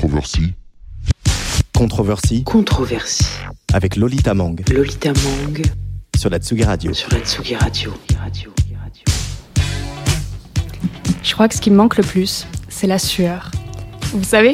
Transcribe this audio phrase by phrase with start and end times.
[0.00, 0.54] Controversie.
[1.74, 2.44] Controversie.
[2.44, 3.26] Controversie.
[3.74, 4.58] Avec Lolita Mang.
[4.72, 5.60] Lolita Mang.
[6.16, 6.94] Sur la Tsugi Radio.
[6.94, 7.92] Sur la Tsugi Radio.
[8.18, 8.50] Radio.
[11.22, 13.50] Je crois que ce qui me manque le plus, c'est la sueur.
[14.14, 14.52] Vous savez,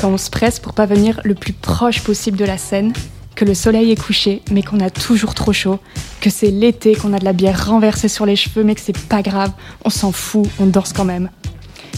[0.00, 2.92] quand on se presse pour pas venir le plus proche possible de la scène,
[3.34, 5.80] que le soleil est couché, mais qu'on a toujours trop chaud,
[6.20, 8.96] que c'est l'été, qu'on a de la bière renversée sur les cheveux, mais que c'est
[8.96, 9.50] pas grave,
[9.84, 11.30] on s'en fout, on danse quand même.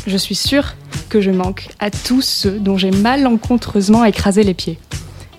[0.06, 0.74] Je suis sûre
[1.08, 4.78] que je manque à tous ceux dont j'ai malencontreusement écrasé les pieds.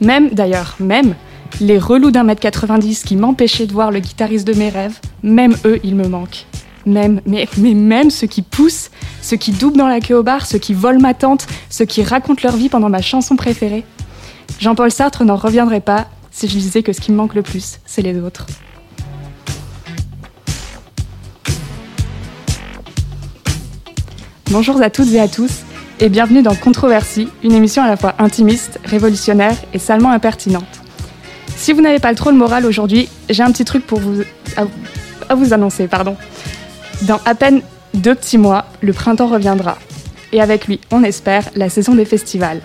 [0.02, 1.16] Même, d'ailleurs, même
[1.62, 5.56] les relous d'un mètre 90 qui m'empêchaient de voir le guitariste de mes rêves, même
[5.64, 6.46] eux, ils me manquent.
[6.86, 8.92] Même, mais, mais même ceux qui poussent,
[9.22, 12.04] ceux qui doublent dans la queue au bar, ceux qui volent ma tante, ceux qui
[12.04, 13.86] racontent leur vie pendant ma chanson préférée.
[14.60, 17.80] Jean-Paul Sartre n'en reviendrait pas si je disais que ce qui me manque le plus,
[17.86, 18.46] c'est les autres.
[24.50, 25.66] Bonjour à toutes et à tous
[26.00, 30.64] et bienvenue dans Controversie, une émission à la fois intimiste, révolutionnaire et salement impertinente.
[31.58, 34.22] Si vous n'avez pas trop le moral aujourd'hui, j'ai un petit truc pour vous
[34.56, 36.16] à, vous annoncer, pardon.
[37.02, 37.62] Dans à peine
[37.94, 39.78] deux petits mois, le printemps reviendra.
[40.32, 42.62] Et avec lui, on espère, la saison des festivals.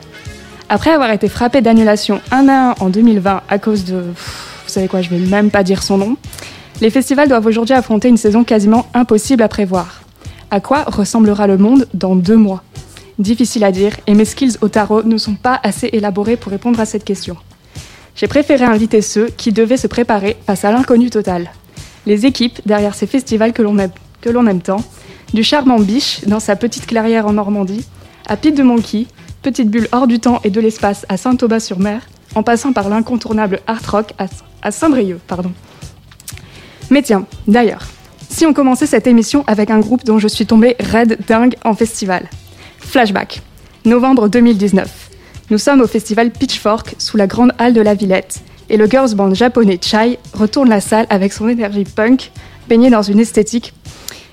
[0.69, 3.97] Après avoir été frappé d'annulation un à un en 2020 à cause de...
[3.97, 6.17] vous savez quoi, je vais même pas dire son nom.
[6.81, 10.02] Les festivals doivent aujourd'hui affronter une saison quasiment impossible à prévoir.
[10.53, 12.62] À quoi ressemblera le monde dans deux mois?
[13.19, 16.78] Difficile à dire, et mes skills au tarot ne sont pas assez élaborés pour répondre
[16.78, 17.39] à cette question.
[18.14, 21.50] J'ai préféré inviter ceux qui devaient se préparer face à l'inconnu total.
[22.05, 23.78] Les équipes derrière ces festivals que l'on
[24.47, 24.84] aime, tant,
[25.33, 27.86] du charmant Biche dans sa petite clairière en Normandie,
[28.27, 29.06] à Pete de Monkey,
[29.41, 32.03] petite bulle hors du temps et de l'espace à Saint-Aubin-sur-Mer,
[32.34, 34.12] en passant par l'incontournable Art Rock
[34.62, 35.19] à, Saint-Brieuc.
[35.27, 35.53] Pardon.
[36.91, 37.86] Mais tiens, d'ailleurs,
[38.33, 41.75] si on commençait cette émission avec un groupe dont je suis tombée raide dingue en
[41.75, 42.29] festival.
[42.79, 43.43] Flashback,
[43.85, 45.11] novembre 2019.
[45.51, 48.41] Nous sommes au festival Pitchfork sous la grande halle de la Villette
[48.71, 52.33] et le girls band japonais Chai retourne la salle avec son énergie punk
[52.69, 53.75] baignée dans une esthétique,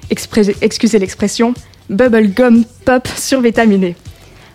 [0.09, 1.53] excusez l'expression,
[1.89, 3.97] bubblegum pop survitaminé.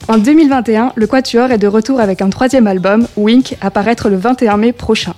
[0.08, 4.16] En 2021, le Quatuor est de retour avec un troisième album, Wink, à paraître le
[4.16, 5.14] 21 mai prochain.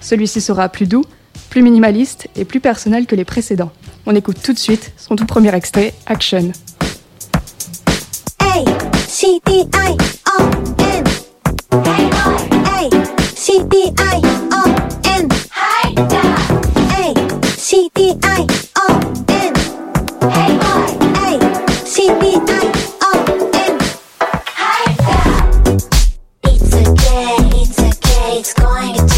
[0.00, 1.04] Celui-ci sera plus doux,
[1.48, 3.72] plus minimaliste et plus personnel que les précédents.
[4.06, 6.52] On écoute tout de suite son tout premier extrait, Action.
[8.40, 9.96] Hey, Hey,
[12.50, 12.88] Hey, Hey,
[26.44, 29.17] It's okay, it's okay, it's going to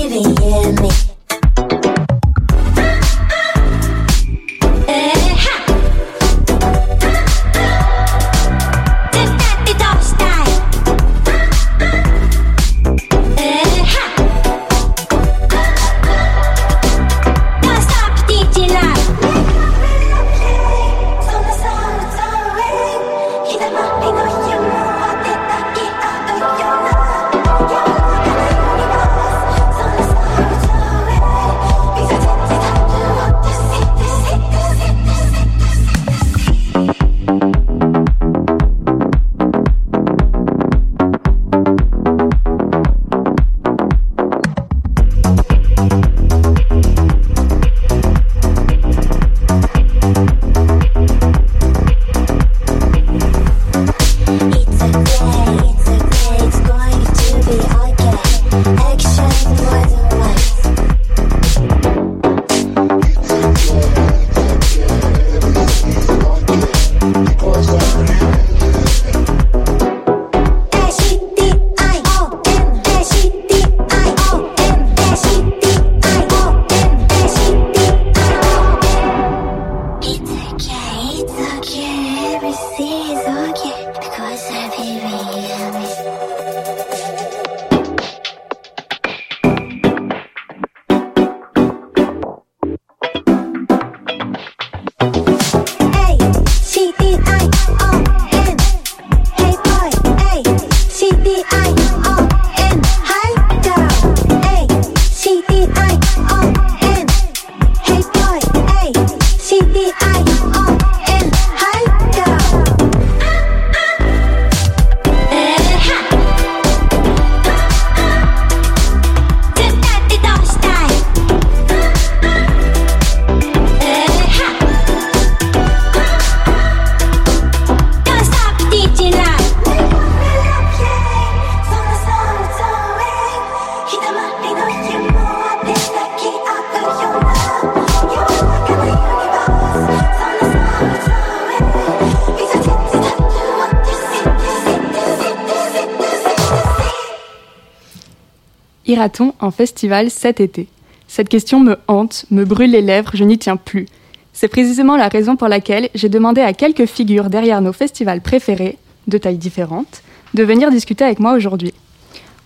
[148.91, 150.67] ira-t-on en festival cet été?
[151.07, 153.87] Cette question me hante, me brûle les lèvres, je n'y tiens plus.
[154.33, 158.77] C'est précisément la raison pour laquelle j'ai demandé à quelques figures derrière nos festivals préférés,
[159.07, 160.03] de tailles différentes,
[160.33, 161.73] de venir discuter avec moi aujourd'hui.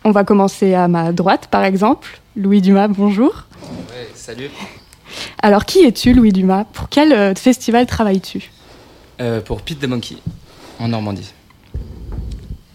[0.04, 2.20] On va commencer à ma droite, par exemple.
[2.36, 3.46] Louis Dumas, bonjour.
[3.90, 4.50] Ouais, salut.
[5.42, 6.66] Alors, qui es-tu, Louis Dumas?
[6.66, 8.52] Pour quel euh, festival travailles-tu?
[9.22, 10.18] Euh, pour Pete the Monkey,
[10.80, 11.32] en Normandie.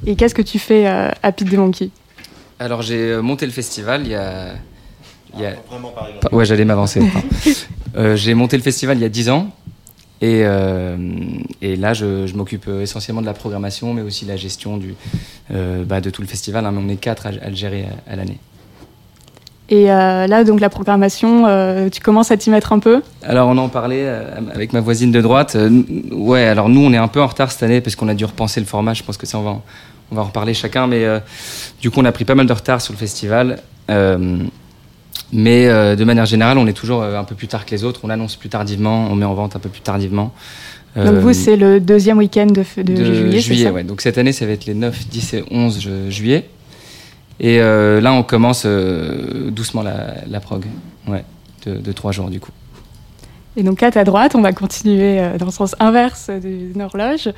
[0.06, 1.90] Et qu'est-ce que tu fais euh, à Pete the Monkey?
[2.60, 4.52] Alors j'ai monté le festival il y a...
[5.34, 5.52] il y a-
[6.20, 7.00] Pas- Ouais, j'allais m'avancer.
[7.96, 9.48] Euh, j'ai monté le festival il y a 10 ans.
[10.20, 10.96] Et, euh,
[11.60, 14.76] et là, je, je m'occupe euh, essentiellement de la programmation, mais aussi de la gestion
[14.76, 14.94] du,
[15.52, 16.64] euh, bah, de tout le festival.
[16.64, 18.38] hein, mais on est quatre à, à le gérer à, à l'année.
[19.70, 23.02] Et euh, là, donc, la programmation, euh, tu commences à t'y mettre un peu?
[23.24, 25.56] Alors on en parlait euh, avec ma voisine de droite.
[25.56, 25.82] Euh,
[26.12, 28.24] ouais, alors nous on est un peu en retard cette année parce qu'on a dû
[28.24, 28.94] repenser le format.
[28.94, 29.62] Je pense que ça on va en,
[30.10, 31.20] on va en reparler chacun, mais euh,
[31.80, 33.58] du coup on a pris pas mal de retard sur le festival.
[33.90, 34.38] Euh,
[35.32, 38.00] mais euh, de manière générale, on est toujours un peu plus tard que les autres.
[38.02, 40.32] On annonce plus tardivement, on met en vente un peu plus tardivement.
[40.96, 43.84] Donc, vous, c'est le deuxième week-end de, f- de juillet, c'est ça ouais.
[43.84, 46.48] Donc cette année, ça va être les 9, 10 et 11 ju- juillet.
[47.38, 50.64] Et là, on commence doucement la, la prog,
[51.08, 51.24] ouais,
[51.64, 52.50] de, de trois jours du coup.
[53.56, 57.28] Et donc, à ta droite, on va continuer dans le sens inverse d'une horloge.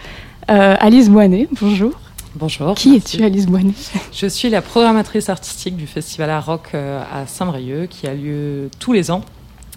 [0.51, 1.93] Euh, Alice Boinet, bonjour.
[2.35, 2.75] Bonjour.
[2.75, 3.75] Qui es-tu, Alice Boinet?
[4.13, 8.71] Je suis la programmatrice artistique du festival Art Rock euh, à Saint-Brieuc qui a lieu
[8.79, 9.23] tous les ans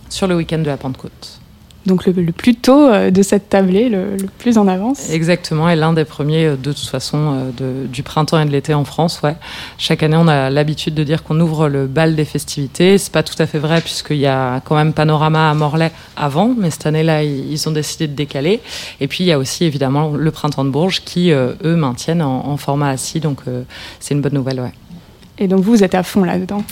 [0.10, 1.42] sur le week-end de la Pentecôte.
[1.86, 5.10] Donc, le, le plus tôt euh, de cette tablée, le, le plus en avance.
[5.12, 7.52] Exactement, et l'un des premiers euh, de toute façon euh,
[7.84, 9.22] de- du printemps et de l'été en France.
[9.24, 9.36] Ouais.
[9.78, 12.98] Chaque année, on a l'habitude de dire qu'on ouvre le bal des festivités.
[12.98, 16.56] C'est pas tout à fait vrai puisqu'il y a quand même Panorama à Morlaix avant,
[16.58, 18.62] mais cette année-là, ils ont décidé de décaler.
[19.00, 22.48] Et puis il y a aussi évidemment le printemps de Bourges qui, eux, maintiennent en,
[22.48, 23.20] en format assis.
[23.20, 23.62] Donc euh,
[24.00, 24.74] c'est une bonne nouvelle, ouais.
[25.38, 26.64] Et donc, vous êtes à fond là-dedans?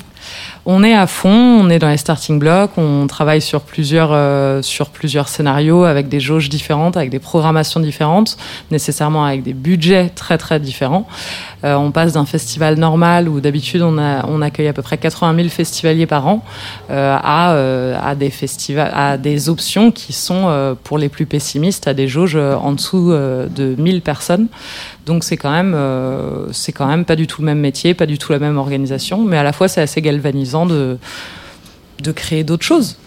[0.65, 4.61] On est à fond, on est dans les starting blocks, on travaille sur plusieurs, euh,
[4.61, 8.37] sur plusieurs scénarios avec des jauges différentes, avec des programmations différentes,
[8.71, 11.05] nécessairement avec des budgets très très différents.
[11.65, 13.97] Euh, on passe d'un festival normal où d'habitude on,
[14.41, 16.43] accueille à peu près 80 000 festivaliers par an
[16.89, 22.07] euh, à, des festivals, à des options qui sont pour les plus pessimistes à des
[22.07, 24.47] jauges en dessous de 1000 personnes.
[25.05, 28.57] Donc c'est quand même pas du tout le même métier, pas du tout la même
[28.57, 30.97] organisation, mais à la fois c'est assez galvanisant de
[32.01, 32.97] de créer d'autres choses.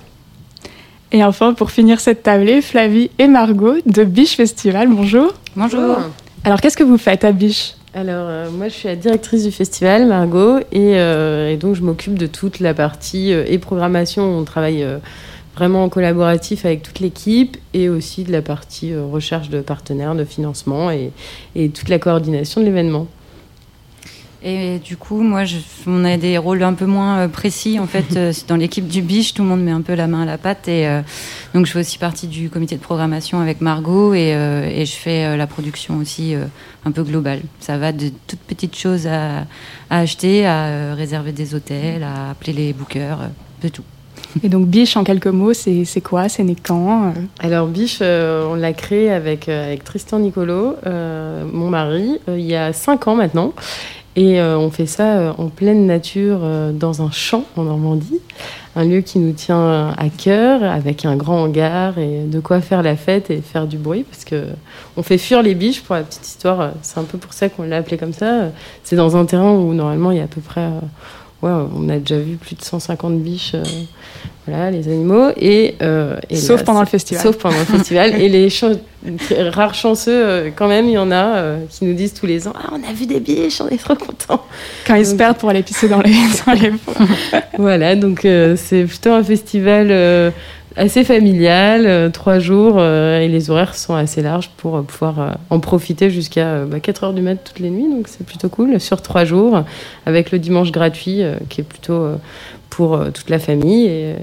[1.12, 5.35] Et enfin, pour finir cette tablée, Flavie et Margot de Biche Festival, bonjour.
[5.55, 5.99] Bonjour.
[6.45, 7.75] Alors, qu'est-ce que vous faites à Biche?
[7.95, 11.83] Alors, euh, moi, je suis la directrice du festival, Margot, et, euh, et donc je
[11.83, 14.23] m'occupe de toute la partie euh, et programmation.
[14.23, 14.99] On travaille euh,
[15.54, 20.14] vraiment en collaboratif avec toute l'équipe, et aussi de la partie euh, recherche de partenaires,
[20.14, 21.12] de financement, et,
[21.54, 23.07] et toute la coordination de l'événement.
[24.43, 27.78] Et du coup, moi, je- on a des rôles un peu moins euh, précis.
[27.81, 30.23] En fait, euh, dans l'équipe du biche, tout le monde met un peu la main
[30.23, 30.69] à la pâte.
[30.69, 31.00] Et euh,
[31.55, 34.93] donc, je fais aussi partie du comité de programmation avec Margot et, euh, et je
[34.95, 36.45] fais euh, la production aussi euh,
[36.85, 37.40] un peu globale.
[37.61, 39.47] Ça va de toutes petites choses à,
[39.90, 43.26] à acheter, à euh, réserver des hôtels, à appeler les bookers, euh,
[43.62, 43.83] de tout.
[44.45, 46.28] Et donc, Biche, en quelques mots, c'est c'est quoi?
[46.28, 50.76] C'est né quand Euh, Alors, Biche, euh, on l'a créé avec, euh, avec Tristan Nicolo,
[50.87, 53.55] euh, mon mari, euh, il y a cinq ans maintenant.
[54.16, 58.20] Et euh, on fait ça euh, en pleine nature, euh, dans un champ en Normandie.
[58.75, 62.82] Un lieu qui nous tient à cœur, avec un grand hangar et de quoi faire
[62.82, 64.04] la fête et faire du bruit.
[64.04, 64.44] Parce que
[64.96, 66.73] on fait fuir les biches, pour la petite histoire.
[66.82, 68.50] C'est un peu pour ça qu'on l'a appelé comme ça.
[68.85, 70.68] C'est dans un terrain où normalement il y a à peu près.
[71.43, 73.55] Ouais, on a déjà vu plus de 150 biches.
[73.55, 73.62] euh,
[74.47, 75.31] voilà, les animaux.
[75.37, 77.23] Et, euh, et Sauf là, pendant le festival.
[77.23, 78.14] Sauf pendant le festival.
[78.21, 78.49] Et les
[79.50, 82.52] rares chanceux, euh, quand même, il y en a qui nous disent tous les ans
[82.57, 84.45] Ah, on a vu des biches, on est trop contents.
[84.87, 86.14] Quand ils se perdent pour aller pisser dans les,
[86.47, 86.73] dans les.
[87.59, 90.33] Voilà, donc c'est plutôt un festival
[90.76, 95.38] assez familial, euh, trois jours, euh, et les horaires sont assez larges pour euh, pouvoir
[95.50, 98.49] en profiter jusqu'à euh, bah, 4 heures du mat toutes les nuits, donc c'est plutôt
[98.49, 99.64] cool, sur trois jours,
[100.04, 102.09] avec le dimanche gratuit qui est plutôt
[102.71, 103.87] pour toute la famille.
[103.87, 104.14] Et,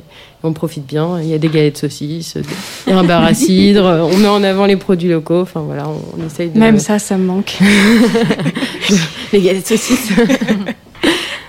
[0.45, 2.37] on profite bien, il y a des galettes saucisses,
[2.85, 5.61] il y a un bar à cidre, on met en avant les produits locaux, enfin
[5.61, 6.59] voilà, on, on essaye de...
[6.59, 7.59] Même ça, ça me manque.
[9.31, 10.11] Les galettes saucisses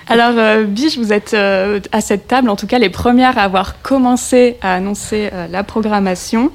[0.07, 3.41] Alors, euh, Biche, vous êtes euh, à cette table, en tout cas les premières à
[3.41, 6.51] avoir commencé à annoncer euh, la programmation.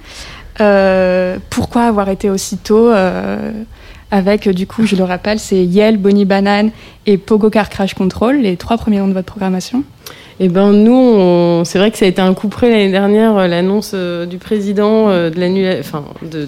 [0.61, 2.93] Euh, pourquoi avoir été aussitôt
[4.13, 6.71] avec, du coup, je le rappelle, c'est Yale, Bonnie Banane
[7.07, 9.83] et Pogo Car Crash Control, les trois premiers noms de votre programmation?
[10.39, 13.95] Eh ben nous, c'est vrai que ça a été un coup près l'année dernière, l'annonce
[13.95, 16.05] du président de enfin,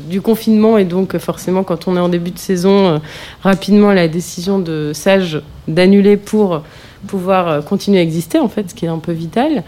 [0.08, 3.00] du confinement et donc forcément quand on est en début de saison,
[3.42, 6.62] rapidement la décision de Sage d'annuler pour
[7.06, 9.64] pouvoir euh, continuer à exister en fait, ce qui est un peu vital.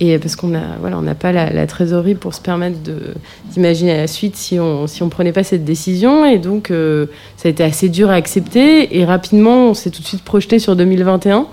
[0.00, 2.78] Et parce qu'on a, voilà, n'a pas la, trésorerie pour se permettre
[3.52, 6.24] d'imaginer la suite si on si on prenait pas cette décision.
[6.24, 8.98] Et donc, euh, ça a été assez dur à accepter.
[8.98, 11.46] Et rapidement, on s'est tout de suite projeté sur 2021.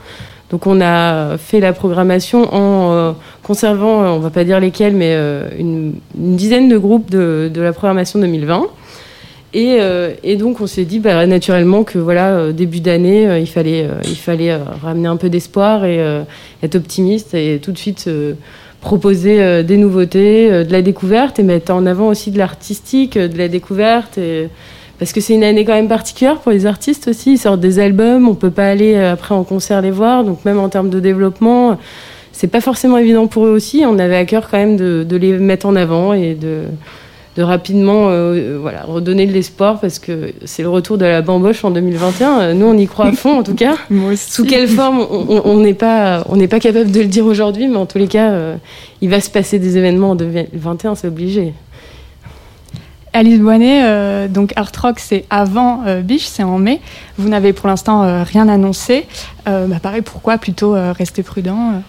[0.49, 3.11] Donc, on a fait la programmation en euh,
[3.43, 5.15] conservant, on va pas dire lesquels, mais
[5.59, 8.65] une, une, dizaine de groupes de, de la programmation 2020.
[9.53, 13.39] Et, euh, et, donc on s'est dit bah, naturellement que voilà euh, début d'année euh,
[13.39, 15.99] il fallait il fallait ramener un peu d'espoir et
[16.61, 18.09] être optimiste et tout de suite
[18.81, 23.47] proposer des nouveautés, de la découverte et mettre en avant aussi de l'artistique, de la
[23.47, 24.19] découverte
[24.99, 27.79] parce que c'est une année quand même particulière pour les artistes aussi, ils sortent des
[27.79, 30.99] albums, on peut pas aller après en concert les voir, donc même en termes de
[30.99, 31.77] développement,
[32.31, 33.83] c'est pas forcément évident pour eux aussi.
[33.85, 36.65] On avait à cœur quand même de, de les mettre en avant et de
[37.39, 41.63] de rapidement euh, voilà, redonner de l'espoir parce que c'est le retour de la bamboche
[41.63, 42.53] en 2021.
[42.53, 43.75] Nous, on y croit à fond, en tout cas.
[44.15, 47.85] Sous quelle forme, on n'est pas, on pas capable de le dire aujourd'hui, mais en
[47.85, 48.55] tous les cas, euh,
[49.01, 51.53] il va se passer des événements en 2021, c'est obligé.
[53.13, 56.79] Alice Boinet, euh, donc Art Rock, c'est avant euh, Biche, c'est en mai.
[57.17, 59.07] Vous n'avez pour l'instant euh, rien annoncé.
[59.45, 61.81] Bah, pareil, pourquoi plutôt rester prudent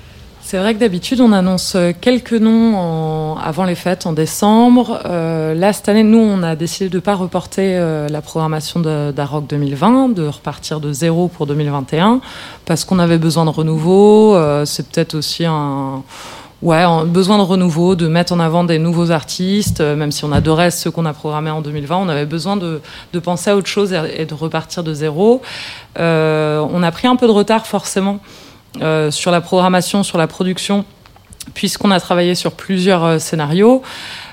[0.50, 4.98] c'est vrai que d'habitude, on annonce quelques noms avant les fêtes, en décembre.
[5.06, 8.80] Euh, là, cette année, nous, on a décidé de ne pas reporter euh, la programmation
[8.80, 12.20] d'Aroc 2020, de repartir de zéro pour 2021,
[12.66, 14.34] parce qu'on avait besoin de renouveau.
[14.34, 16.02] Euh, c'est peut-être aussi un...
[16.62, 20.70] Besoin de renouveau, de mettre en avant des nouveaux artistes, euh, même si on adorait
[20.70, 22.80] ceux qu'on a programmés en 2020, on avait besoin de,
[23.22, 25.40] penser à autre chose et, de repartir de zéro.
[25.98, 28.20] Euh, on a pris un peu de retard forcément
[28.80, 30.84] euh, sur la programmation, sur la production,
[31.54, 33.82] puisqu'on a travaillé sur plusieurs euh, scénarios.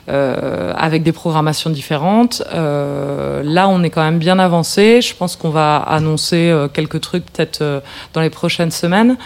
[0.09, 2.41] Euh, avec des programmations différentes.
[2.53, 5.01] Là, on est quand même bien avancé.
[5.01, 9.17] Je pense qu'on va annoncer quelques trucs peut-être dans les prochaines semaines.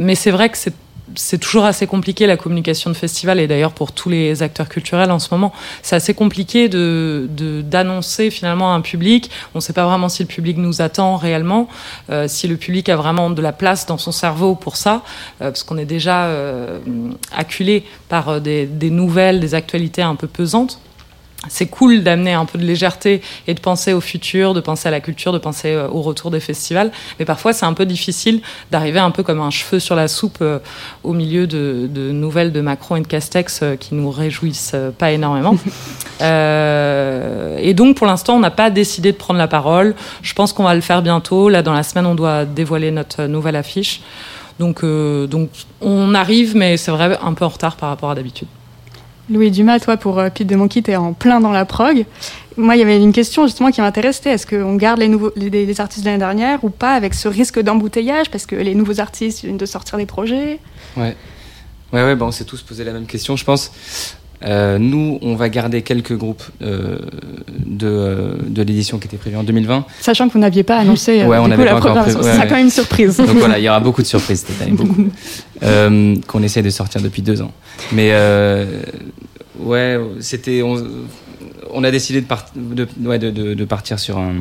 [0.00, 0.74] mais c'est vrai que c'est
[1.16, 5.10] c'est toujours assez compliqué la communication de festival et d'ailleurs pour tous les acteurs culturels
[5.10, 7.28] en ce moment, c'est assez compliqué de
[7.62, 9.30] d'annoncer finalement à un public.
[9.54, 11.68] On ne sait pas vraiment si le public nous attend réellement,
[12.10, 15.02] euh, si le public a vraiment de la place dans son cerveau pour ça,
[15.40, 16.78] euh, parce qu'on est déjà euh,
[17.34, 20.80] acculé par des nouvelles, des actualités un peu pesantes
[21.48, 24.90] c'est cool d'amener un peu de légèreté et de penser au futur, de penser à
[24.90, 26.90] la culture, de penser euh, au retour des festivals.
[27.18, 30.38] Mais parfois, c'est un peu difficile d'arriver un peu comme un cheveu sur la soupe
[30.40, 30.58] euh,
[31.04, 34.90] au milieu de, de, nouvelles de Macron et de Castex euh, qui nous réjouissent euh,
[34.90, 35.56] pas énormément.
[37.58, 39.94] Et donc, pour l'instant, on n'a pas décidé de prendre la parole.
[40.22, 41.48] Je pense qu'on va le faire bientôt.
[41.48, 44.00] Là, dans la semaine, on doit dévoiler notre nouvelle affiche.
[44.58, 45.50] Donc, donc
[45.80, 48.48] on arrive, mais c'est vrai, un peu en retard par rapport à d'habitude.
[49.28, 52.04] Louis Dumas, toi, pour euh, Pete de Monkey, tu es en plein dans la prog.
[52.56, 54.30] Moi, il y avait une question justement qui m'intéressait.
[54.30, 57.60] Est-ce qu'on garde les, nouveaux, les artistes de l'année dernière ou pas avec ce risque
[57.60, 58.30] d'embouteillage?
[58.30, 60.60] Parce que les nouveaux artistes viennent de sortir des projets.
[60.96, 61.16] Ouais,
[61.92, 63.72] ouais, ouais bah on s'est tous posé la même question, je pense.
[64.44, 66.98] Euh, nous, on va garder quelques groupes euh,
[67.64, 69.86] de, euh, de l'édition qui était prévue en 2020.
[70.00, 72.20] Sachant que vous n'aviez pas annoncé ouais, on coup, la programmation.
[72.20, 72.46] Ouais, c'est ouais.
[72.46, 73.16] quand même une surprise.
[73.16, 75.08] Donc voilà, il y aura beaucoup de surprises cette année, beaucoup.
[75.62, 77.52] euh, qu'on essaie de sortir depuis deux ans.
[77.92, 78.82] Mais euh,
[79.60, 80.62] ouais, c'était.
[80.62, 80.82] On,
[81.72, 84.34] on, a décidé part, de, de, de partir sur un,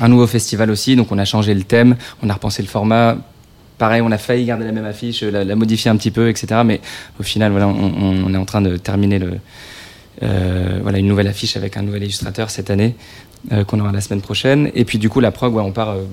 [0.00, 0.96] un nouveau festival aussi.
[0.96, 3.16] Donc on a changé le thème, on a repensé le format
[3.78, 6.62] pareil, on a failli garder la même affiche, la, la, modifier un petit peu, etc.
[6.64, 6.80] Mais
[7.18, 9.38] au final, voilà, on, on est en train de terminer le,
[10.22, 12.94] euh, voilà, une nouvelle affiche avec un nouvel illustrateur cette année,
[13.52, 14.70] euh, qu'on aura la semaine prochaine.
[14.74, 16.04] Et puis du coup, la prog, ouais, on part euh,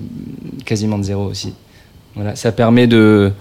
[0.65, 1.53] quasiment de zéro aussi.
[2.15, 3.31] Voilà, ça permet de...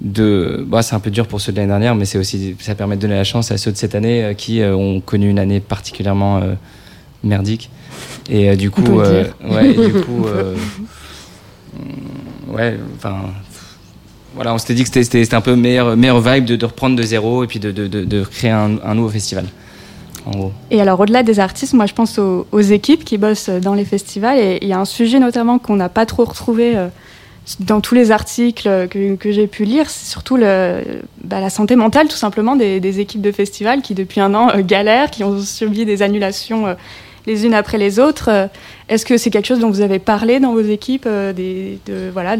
[0.00, 2.74] de bah, c'est un peu dur pour ceux de l'année dernière, mais c'est aussi, ça
[2.74, 5.60] permet de donner la chance à ceux de cette année qui ont connu une année
[5.60, 6.40] particulièrement
[7.22, 7.70] merdique.
[8.28, 9.30] Et du coup, ouais,
[9.74, 10.26] du coup,
[12.48, 13.16] ouais, enfin,
[14.34, 17.44] voilà, on s'était dit que c'était un peu meilleur, meilleur vibe de, reprendre de zéro
[17.44, 19.46] et puis de, créer un, nouveau festival.
[20.70, 24.38] Et alors, au-delà des artistes, moi je pense aux, équipes qui bossent dans les festivals.
[24.38, 26.88] Et il y a un sujet notamment qu'on n'a pas trop retrouvé euh,
[27.58, 32.16] dans tous les articles que, j'ai pu lire, c'est surtout bah, la santé mentale tout
[32.16, 35.84] simplement des, des, équipes de festivals qui depuis un an euh, galèrent, qui ont subi
[35.84, 36.74] des annulations euh,
[37.26, 38.28] les unes après les autres.
[38.28, 38.46] Euh,
[38.88, 42.36] Est-ce que c'est quelque chose dont vous avez parlé dans vos équipes euh, de, voilà,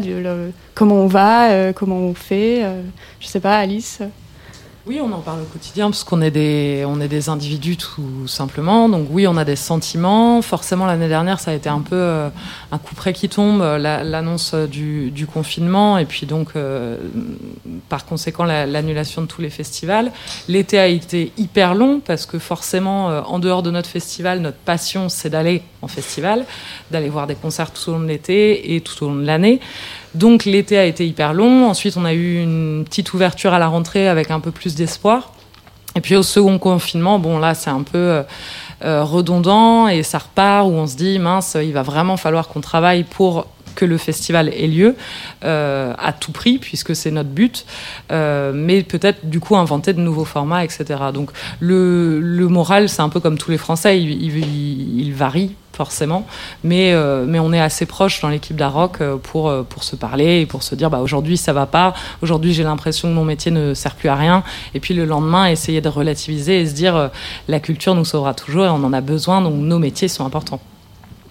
[0.75, 2.63] Comment on va euh, Comment on fait
[3.19, 4.01] Je sais pas, Alice
[4.87, 8.27] oui, on en parle au quotidien parce qu'on est des, on est des individus tout
[8.27, 8.89] simplement.
[8.89, 10.41] Donc oui, on a des sentiments.
[10.41, 12.29] Forcément, l'année dernière, ça a été un peu euh,
[12.71, 16.97] un coup près qui tombe, l'annonce du, du, confinement et puis donc euh,
[17.89, 20.11] par conséquent l'annulation la, de tous les festivals.
[20.47, 24.57] L'été a été hyper long parce que forcément, euh, en dehors de notre festival, notre
[24.57, 26.45] passion, c'est d'aller en festival,
[26.91, 29.59] d'aller voir des concerts tout au long de l'été et tout au long de l'année.
[30.15, 31.67] Donc l'été a été hyper long.
[31.67, 35.31] Ensuite, on a eu une petite ouverture à la rentrée avec un peu plus d'espoir.
[35.95, 38.23] Et puis au second confinement, bon là c'est un peu euh,
[38.83, 42.61] euh, redondant et ça repart où on se dit mince, il va vraiment falloir qu'on
[42.61, 44.95] travaille pour que le festival ait lieu
[45.43, 47.65] euh, à tout prix puisque c'est notre but,
[48.09, 50.85] mais peut-être du coup inventer de nouveaux formats, etc.
[51.13, 56.27] Donc le, moral, c'est un peu comme tous les Français, il varie forcément,
[56.63, 59.95] mais, euh, mais on est assez proche dans l'équipe d'Aroc euh, pour, euh, pour se
[59.95, 63.25] parler et pour se dire bah, aujourd'hui ça va pas, aujourd'hui j'ai l'impression que mon
[63.25, 64.43] métier ne sert plus à rien,
[64.75, 67.09] et puis le lendemain essayer de relativiser et se dire
[67.47, 70.59] la culture nous sauvera toujours et on en a besoin, donc nos métiers sont importants.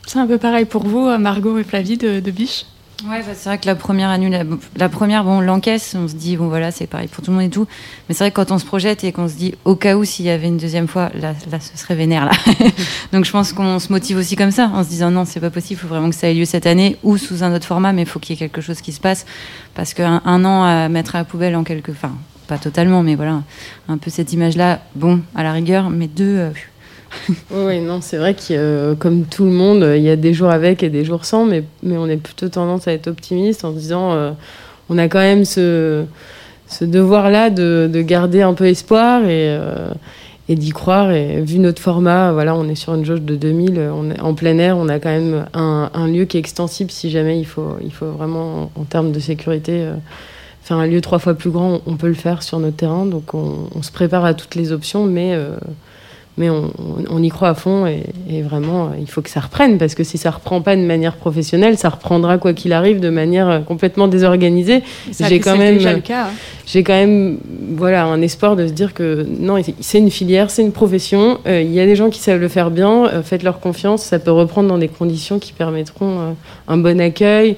[0.04, 2.64] C'est un peu pareil pour vous, Margot et Flavie de, de Biche?
[3.06, 4.36] Ouais, bah, c'est vrai que la première annule,
[4.76, 7.36] la première, bon, on l'encaisse, on se dit, bon voilà, c'est pareil pour tout le
[7.38, 7.66] monde et tout.
[8.08, 10.04] Mais c'est vrai que quand on se projette et qu'on se dit, au cas où
[10.04, 12.32] s'il y avait une deuxième fois, là, là ce serait vénère, là.
[13.12, 15.48] Donc je pense qu'on se motive aussi comme ça, en se disant, non, c'est pas
[15.50, 17.92] possible, il faut vraiment que ça ait lieu cette année ou sous un autre format,
[17.94, 19.24] mais il faut qu'il y ait quelque chose qui se passe.
[19.74, 21.92] Parce qu'un un an à mettre à la poubelle en quelque.
[21.92, 22.12] Enfin,
[22.48, 23.42] pas totalement, mais voilà,
[23.88, 26.36] un peu cette image-là, bon, à la rigueur, mais deux.
[26.36, 26.50] euh,
[27.50, 30.50] Oui, non, c'est vrai que euh, comme tout le monde, il y a des jours
[30.50, 33.72] avec et des jours sans, mais, mais on est plutôt tendance à être optimiste en
[33.72, 34.30] disant euh,
[34.88, 36.04] on a quand même ce,
[36.68, 39.90] ce devoir-là de, de garder un peu espoir et, euh,
[40.48, 41.10] et d'y croire.
[41.10, 44.34] Et vu notre format, voilà, on est sur une jauge de 2000, on est en
[44.34, 47.46] plein air, on a quand même un, un lieu qui est extensible si jamais il
[47.46, 49.94] faut, il faut vraiment, en termes de sécurité, euh,
[50.62, 53.04] faire un lieu trois fois plus grand, on peut le faire sur notre terrain.
[53.06, 55.56] Donc on, on se prépare à toutes les options, mais euh,
[56.40, 59.76] mais on, y croit à fond et, et vraiment, euh, il faut que ça reprenne
[59.78, 63.10] parce que si ça reprend pas de manière professionnelle, ça reprendra quoi qu'il arrive de
[63.10, 64.82] manière euh, complètement désorganisée.
[65.12, 66.24] Ça, J'ai quand c'est même- déjà le cas.
[66.24, 66.30] hein.
[66.66, 67.38] J'ai quand même
[67.76, 71.38] voilà un espoir de se dire que non, c'est une filière, c'est une profession.
[71.46, 73.06] euh, Il y a des gens qui savent le faire bien.
[73.06, 74.02] euh, Faites-leur confiance.
[74.02, 76.32] Ça peut reprendre dans des conditions qui permettront euh,
[76.68, 77.56] un bon accueil,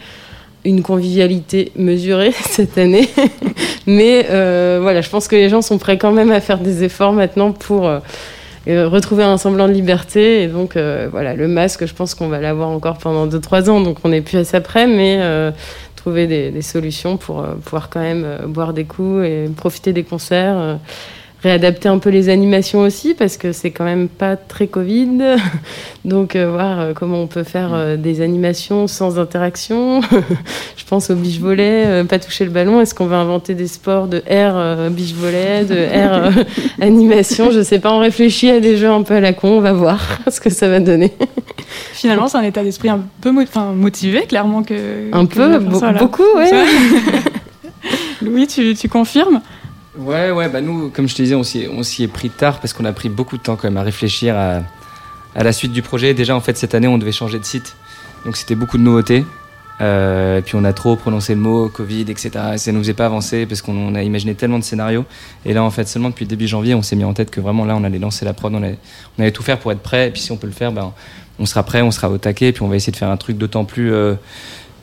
[0.65, 3.09] une convivialité mesurée cette année.
[3.87, 6.83] Mais euh, voilà, je pense que les gens sont prêts quand même à faire des
[6.85, 7.99] efforts maintenant pour euh,
[8.67, 10.43] retrouver un semblant de liberté.
[10.43, 13.81] Et donc, euh, voilà, le masque, je pense qu'on va l'avoir encore pendant 2-3 ans,
[13.81, 15.51] donc on n'est plus à ça près, mais euh,
[15.97, 20.79] trouver des, solutions pour euh, pouvoir quand même boire des coups et profiter des concerts.
[21.43, 25.19] Réadapter un peu les animations aussi parce que c'est quand même pas très Covid.
[26.05, 30.01] Donc euh, voir euh, comment on peut faire euh, des animations sans interaction.
[30.77, 32.81] Je pense au volley, euh, pas toucher le ballon.
[32.81, 34.55] Est-ce qu'on va inventer des sports de air
[34.91, 36.31] beach volley, de air
[36.81, 37.51] animation?
[37.51, 37.93] Je sais pas.
[37.93, 39.49] On réfléchit à des jeux un peu à la con.
[39.49, 40.01] On va voir
[40.31, 41.13] ce que ça va donner.
[41.95, 43.43] Finalement, c'est un état d'esprit un peu mo-
[43.75, 44.63] motivé, clairement.
[44.63, 44.75] Que,
[45.13, 46.51] Un que peu, be- ça, beaucoup, ouais.
[48.21, 49.41] Louis, tu, tu confirmes?
[49.97, 52.87] Ouais, ouais, bah nous, comme je te disais, on s'y est, pris tard parce qu'on
[52.87, 54.63] a pris beaucoup de temps quand même à réfléchir à,
[55.43, 56.15] la suite du projet.
[56.15, 57.77] Déjà, en fait, cette année, on devait changer de site.
[58.25, 59.27] Donc, c'était beaucoup de nouveautés.
[59.83, 62.31] Euh, puis, on a trop prononcé le mot Covid, etc.
[62.55, 65.05] Et ça nous faisait pas avancer parce qu'on on a imaginé tellement de scénarios.
[65.45, 67.67] Et là, en fait, seulement depuis début janvier, on s'est mis en tête que vraiment
[67.67, 70.09] là, on allait lancer la prod, on allait, tout faire pour être prêt.
[70.09, 70.95] Et puis, si on peut le faire, ben,
[71.39, 72.49] on sera prêt, on sera au taquet.
[72.49, 74.15] Et puis, on va essayer de faire un truc d'autant plus euh,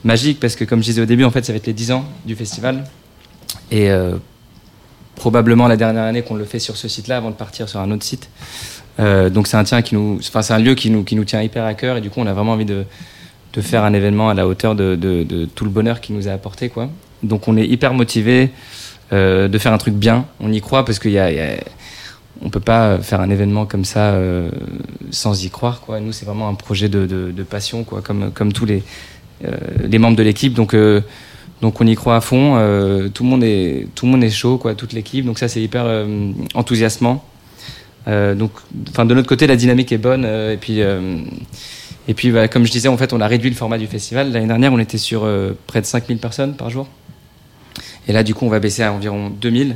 [0.04, 1.94] magique parce que, comme je disais au début, en fait, ça va être les 10
[1.94, 2.84] ans du festival.
[3.72, 4.18] Et euh,
[5.20, 7.92] probablement la dernière année qu'on le fait sur ce site-là avant de partir sur un
[7.92, 8.30] autre site.
[9.00, 12.02] Euh, donc c'est un un lieu qui nous qui nous tient hyper à cœur et
[12.02, 12.86] du coup on a vraiment envie de
[13.54, 16.32] de faire un événement à la hauteur de, de, tout le bonheur qu'il nous a
[16.32, 16.90] apporté quoi.
[17.24, 18.52] Donc on est hyper motivé
[19.12, 20.26] euh, de faire un truc bien.
[20.40, 21.30] On y croit parce qu'il y a,
[22.44, 24.50] on peut pas faire un événement comme ça euh,
[25.10, 26.00] sans y croire quoi.
[26.00, 28.84] Nous c'est vraiment un projet de, de, passion quoi, comme comme tous les
[29.84, 30.54] les membres de l'équipe.
[30.54, 30.76] Donc
[31.62, 32.56] donc on y croit à fond.
[32.58, 35.26] euh, tout le monde est tout le monde est chaud quoi, toute l'équipe.
[35.26, 37.24] Donc ça c'est hyper euh, enthousiasmant.
[38.08, 38.52] Euh, donc
[38.90, 41.18] enfin de notre côté la dynamique est bonne euh, et puis euh,
[42.08, 44.32] et puis bah, comme je disais en fait on a réduit le format du festival.
[44.32, 46.88] L'année dernière on était sur euh, près de 5000 personnes par jour.
[48.08, 49.76] Et là du coup on va baisser à environ 2000.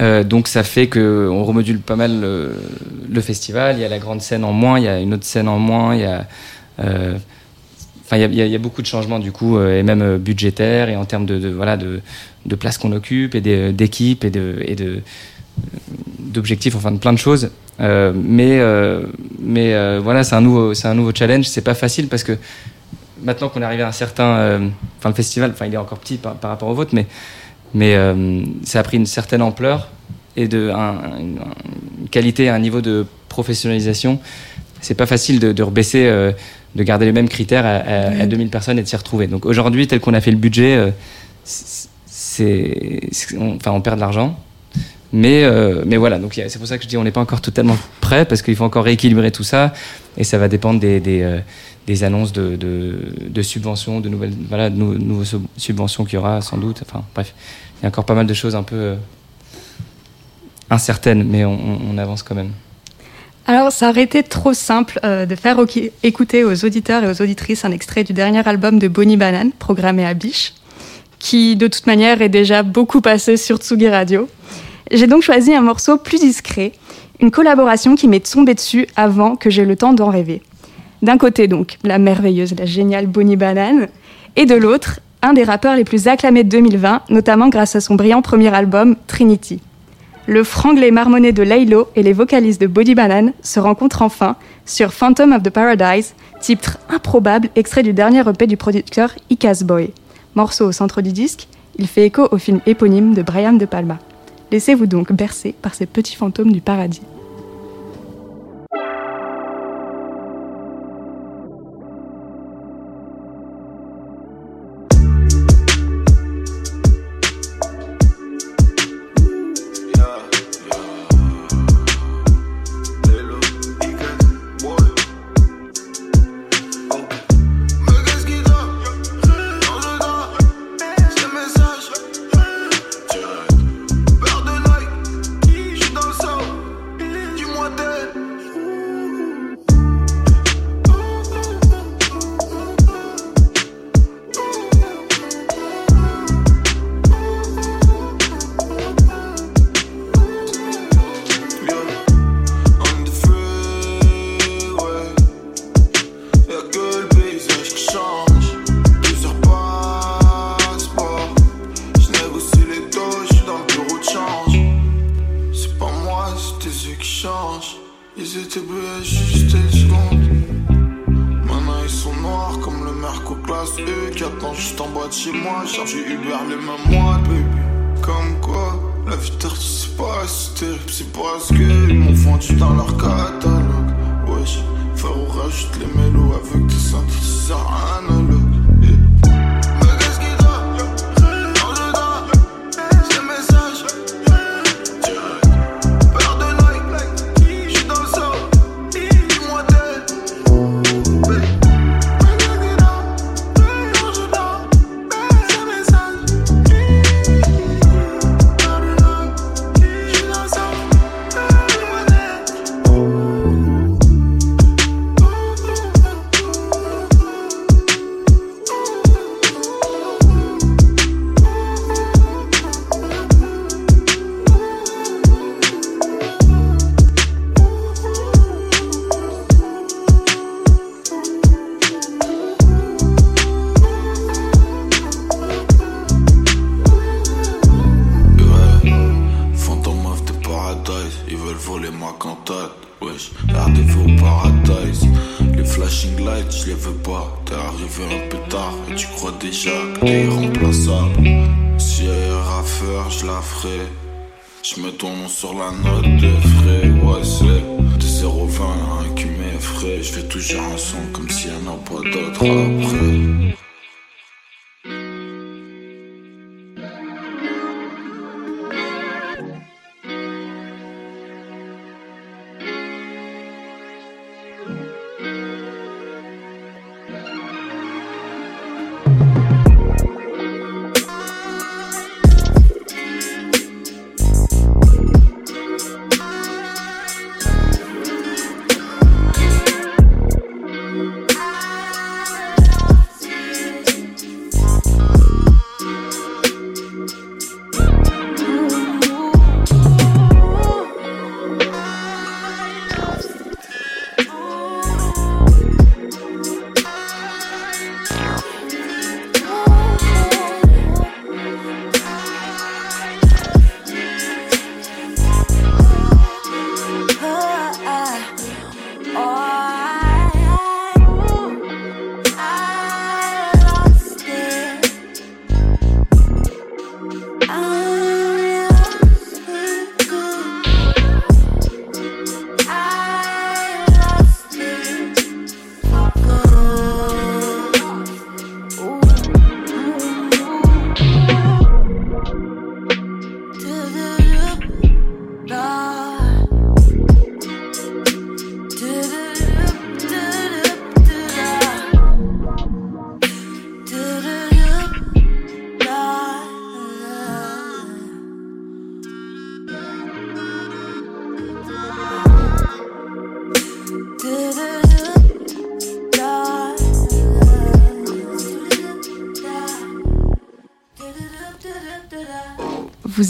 [0.00, 2.52] Euh, donc ça fait que on remodule pas mal le,
[3.08, 3.76] le festival.
[3.76, 5.58] Il y a la grande scène en moins, il y a une autre scène en
[5.58, 6.26] moins, il y a
[6.80, 7.16] euh,
[8.16, 11.04] il y a- beaucoup de changements du coup, euh, et même euh, budgétaires, et en
[11.04, 12.00] termes de, de, voilà de,
[12.46, 14.32] de place qu'on occupe, et des- d'équipes, et
[14.66, 15.00] et de
[16.18, 17.50] d'objectifs, enfin de plein de choses.
[17.80, 19.02] Euh, mais euh,
[19.40, 21.46] mais euh, voilà, c'est un nouveau c'est un nouveau challenge.
[21.46, 22.36] C'est pas facile parce que
[23.22, 25.98] maintenant qu'on est arrivé à un certain, euh, enfin le festival, enfin il est encore
[25.98, 27.06] petit par, par rapport au vôtre, mais
[27.74, 29.88] mais euh, ça a pris une certaine ampleur
[30.36, 31.38] et de un- une,
[32.10, 34.20] qualité, un niveau de professionnalisation.
[34.80, 36.30] C'est pas facile de, rebaisser, euh,
[36.74, 39.26] de garder les mêmes critères à, à- à 2000 personnes et de s'y retrouver.
[39.26, 40.90] Donc aujourd'hui, tel qu'on a fait le budget, euh,
[41.44, 43.00] c'est,
[43.38, 44.38] on, enfin on perd de l'argent,
[45.12, 47.40] Mais, euh, mais voilà, donc c'est pour ça que je dis on n'est pas encore
[47.40, 49.72] totalement prêt parce qu'il faut encore rééquilibrer tout ça
[50.16, 51.38] et ça va dépendre des, des, euh,
[51.86, 56.14] des annonces de, de, de subventions, de nouvelles, voilà, de nou- nouveaux sub- subventions qu'il
[56.14, 56.82] y aura sans doute.
[56.84, 57.34] Enfin bref,
[57.78, 58.96] il y a encore pas mal de choses un peu euh,
[60.70, 62.50] incertaines, mais on, on- on avance quand même.
[63.46, 65.58] Alors, ça aurait été trop simple euh, de faire
[66.02, 70.06] écouter aux auditeurs et aux auditrices un extrait du dernier album de Bonnie Banane, programmé
[70.06, 70.54] à Biche,
[71.18, 74.28] qui de toute manière est déjà beaucoup passé sur Tsugi Radio.
[74.90, 76.72] J'ai donc choisi un morceau plus discret,
[77.20, 80.40] une collaboration qui m'est tombée dessus avant que j'aie le temps d'en rêver.
[81.02, 83.88] D'un côté donc, la merveilleuse, la géniale Bonnie Banane,
[84.36, 87.94] et de l'autre, un des rappeurs les plus acclamés de 2020, notamment grâce à son
[87.94, 89.60] brillant premier album, Trinity.
[90.26, 94.94] Le franglais marmonné de Laylo et les vocalistes de Body Banane se rencontrent enfin sur
[94.94, 99.90] Phantom of the Paradise, titre improbable extrait du dernier EP du producteur Icaz Boy.
[100.34, 101.46] Morceau au centre du disque,
[101.78, 103.98] il fait écho au film éponyme de Brian De Palma.
[104.50, 107.02] Laissez-vous donc bercer par ces petits fantômes du paradis.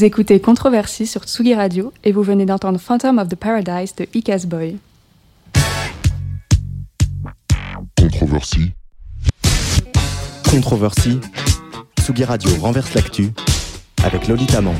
[0.04, 4.06] Vous écoutez Controversie sur Tsugi Radio et vous venez d'entendre Phantom of the Paradise de
[4.12, 4.76] Icas Boy.
[7.96, 8.72] Controversie.
[10.50, 11.20] Controversie.
[11.98, 13.30] Tsugi Radio renverse l'actu
[14.04, 14.74] avec Lolita Mang.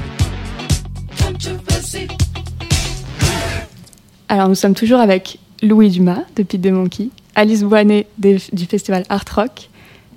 [4.28, 8.66] Alors nous sommes toujours avec Louis Dumas de Pete de Monkey, Alice Boinet des- du
[8.66, 9.70] festival Art Rock,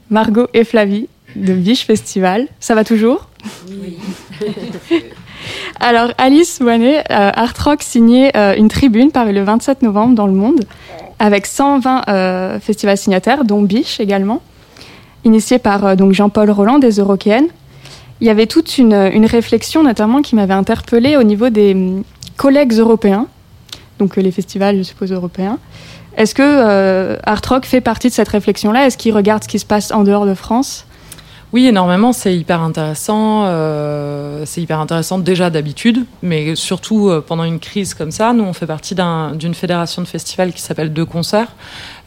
[0.09, 2.49] Margot et Flavie de Biche Festival.
[2.59, 3.29] Ça va toujours?
[3.69, 3.95] Oui.
[5.79, 10.27] Alors Alice Boinet, euh, Art Rock signait euh, une tribune parue le 27 novembre dans
[10.27, 10.65] le monde
[11.19, 14.41] avec 120 euh, festivals signataires, dont Biche également,
[15.23, 17.47] initié par Jean-Paul Roland des Eurokéennes.
[18.21, 18.93] Il y avait toute une,
[19.25, 22.03] réflexion notamment qui m'avait interpellée au niveau des hum,
[22.35, 23.27] collègues européens,
[23.99, 25.57] donc les festivals, je suppose, européens.
[26.17, 28.87] Est-ce que Art Rock fait partie de cette réflexion-là?
[28.87, 30.86] Est-ce qu'ils regardent ce qui se passe en dehors de France?
[31.57, 32.13] Oui, énormément.
[32.13, 33.45] C'est hyper intéressant.
[33.47, 38.31] euh, c'est hyper intéressant déjà d'habitude, mais surtout euh, pendant une crise comme ça.
[38.31, 41.47] Nous, on fait partie d'un- d'une fédération de festivals qui s'appelle Deux Concerts,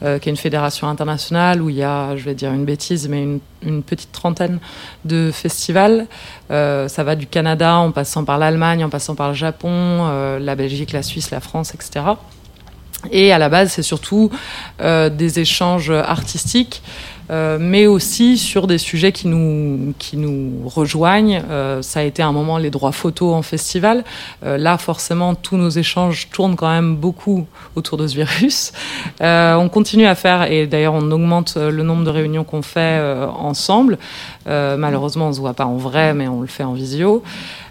[0.04, 3.08] euh, qui est une fédération internationale où il y a, je vais dire une bêtise,
[3.08, 3.24] mais
[3.64, 4.60] une, petite trentaine
[5.04, 6.06] de festivals.
[6.48, 10.92] Ça va du Canada en passant par l'Allemagne, en passant par le Japon, la Belgique,
[10.92, 12.04] la Suisse, la France, etc.
[13.10, 14.30] Et à la base, c'est surtout
[14.78, 16.82] des échanges artistiques,
[17.30, 21.42] euh, mais aussi sur des sujets qui nous, qui nous rejoignent.
[21.48, 24.04] Euh, ça a été un moment les droits photos en festival.
[24.44, 28.72] Euh, là, forcément, tous nos échanges tournent quand même beaucoup autour de ce virus.
[29.20, 33.00] On continue à faire, et d'ailleurs, on augmente le nombre de réunions qu'on fait
[33.38, 33.98] ensemble.
[34.46, 37.22] Malheureusement, on se voit pas en vrai, mais on le fait en visio.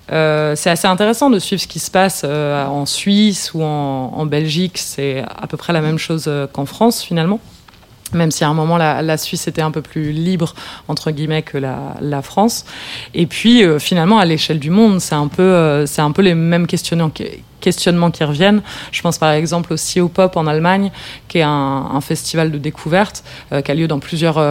[0.07, 4.77] C'est assez intéressant de suivre ce qui se passe en Suisse ou en, Belgique.
[4.77, 7.39] C'est à peu près la même chose qu'en France finalement.
[8.13, 10.53] Même si à un moment la, la Suisse était un peu plus libre
[10.87, 12.65] entre guillemets que la, France.
[13.13, 16.21] Et puis euh, finalement à l'échelle du monde, c'est un peu, euh, c'est un peu
[16.21, 17.25] les mêmes questionnements qui,
[17.61, 18.61] questionnements qui reviennent.
[18.91, 20.91] Je pense par exemple au CO Pop en Allemagne,
[21.27, 24.43] qui est un, festival de découverte euh, qui a lieu dans plusieurs,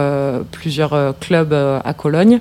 [0.51, 2.39] plusieurs clubs à Cologne,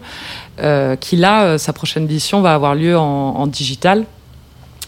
[1.00, 4.04] qui là, sa prochaine édition va avoir lieu en, digital.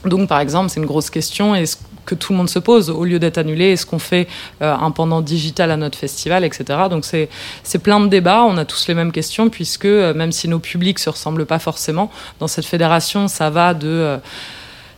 [0.04, 1.54] Donc par exemple, c'est une grosse question.
[1.54, 1.76] Est-ce
[2.10, 4.26] que tout le monde se pose au lieu d'être annulé Est-ce qu'on fait
[4.62, 6.64] euh, un pendant digital à notre festival, etc.
[6.90, 8.42] Donc c'est plein de débats.
[8.42, 11.60] On a tous les mêmes questions puisque euh, même si nos publics se ressemblent pas
[11.60, 14.18] forcément, dans cette fédération, ça va de euh,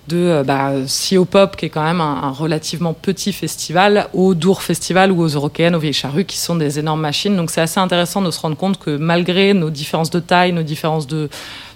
[0.09, 5.13] de bah, CO Pop, qui est quand même un, relativement petit festival, au Dour Festival
[5.13, 7.37] ou aux Eurokéennes, aux Vieilles Charrues, qui sont des énormes machines.
[7.37, 10.65] Donc c'est assez intéressant de se rendre compte que malgré nos différences de taille, nos
[10.65, 11.31] différences de,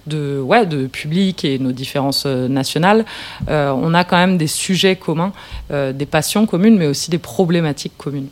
[0.07, 3.05] de, ouais, de public et nos différences euh, nationales,
[3.49, 5.33] euh, on a quand même des sujets communs,
[5.71, 8.29] euh, des passions communes, mais aussi des problématiques communes.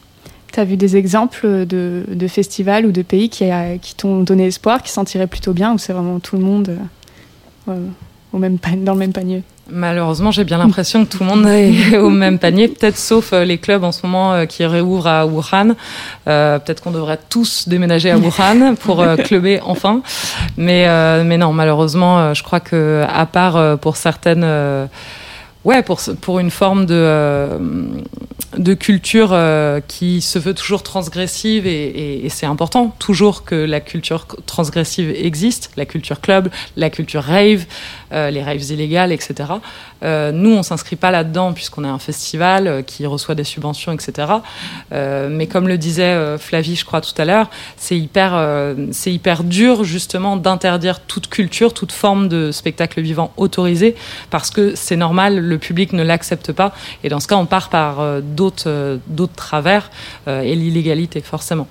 [0.53, 3.47] Tu as vu des exemples de, de festivals ou de pays qui,
[3.83, 6.79] qui t'ont donné espoir, qui s'en tiraient plutôt bien, ou c'est vraiment tout le monde
[8.35, 11.47] au même pa- dans le même panier Malheureusement, j'ai bien l'impression que tout le monde
[11.47, 15.07] est au même panier, peut-être sauf euh, les clubs en ce moment euh, qui réouvrent
[15.07, 15.75] à Wuhan.
[16.29, 20.03] Euh, peut-être qu'on devrait tous déménager à Wuhan pour euh, clubber enfin.
[20.59, 24.47] Mais, euh, mais non, malheureusement, je crois que à part pour certaines...
[25.65, 25.99] Ouais, pour,
[26.41, 27.49] une forme de,
[28.59, 29.35] de culture
[29.89, 35.09] qui se veut toujours transgressive et, et- et c'est important toujours que la culture transgressive
[35.17, 37.65] existe, la culture club, la culture rave,
[38.31, 39.55] les raves illégales, etc.
[40.03, 43.93] Euh, nous, on s'inscrit pas là-dedans puisqu'on est un festival euh, qui reçoit des subventions,
[43.93, 44.29] etc.
[44.93, 48.75] Euh, mais comme le disait euh, Flavie, je crois tout à l'heure, c'est hyper, euh,
[48.93, 53.95] c'est hyper dur justement d'interdire toute culture, toute forme de spectacle vivant autorisé
[54.31, 56.75] parce que c'est normal, le public ne l'accepte pas.
[57.03, 59.91] Et dans ce cas, on part par euh, d'autres, euh, d'autres travers
[60.29, 61.69] euh, et l'illégalité forcément.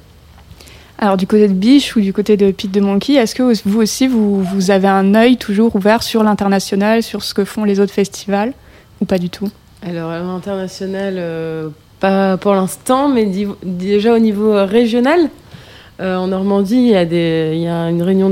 [1.03, 3.81] Alors du côté de Biche ou du côté de Pete de Monkey, est-ce que vous
[3.81, 7.91] aussi, vous, avez un œil toujours ouvert sur l'international, sur ce que font les autres
[7.91, 8.53] festivals,
[9.01, 9.49] ou pas du tout?
[9.85, 11.67] Alors, à l'international, euh,
[11.99, 13.29] pas pour l'instant, mais
[13.63, 15.29] déjà au niveau euh, régional.
[15.99, 18.29] euh, en Normandie, il y, a une réunion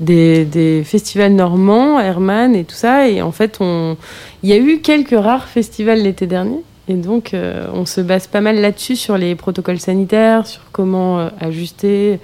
[0.00, 3.10] des, des festivals normands, Herman et tout ça.
[3.10, 3.98] Et en fait, on,
[4.42, 6.62] il y a eu quelques rares festivals l'été dernier.
[6.88, 11.18] Et donc, euh, on se base pas mal là-dessus, sur les protocoles sanitaires, sur comment
[11.18, 12.20] euh, ajuster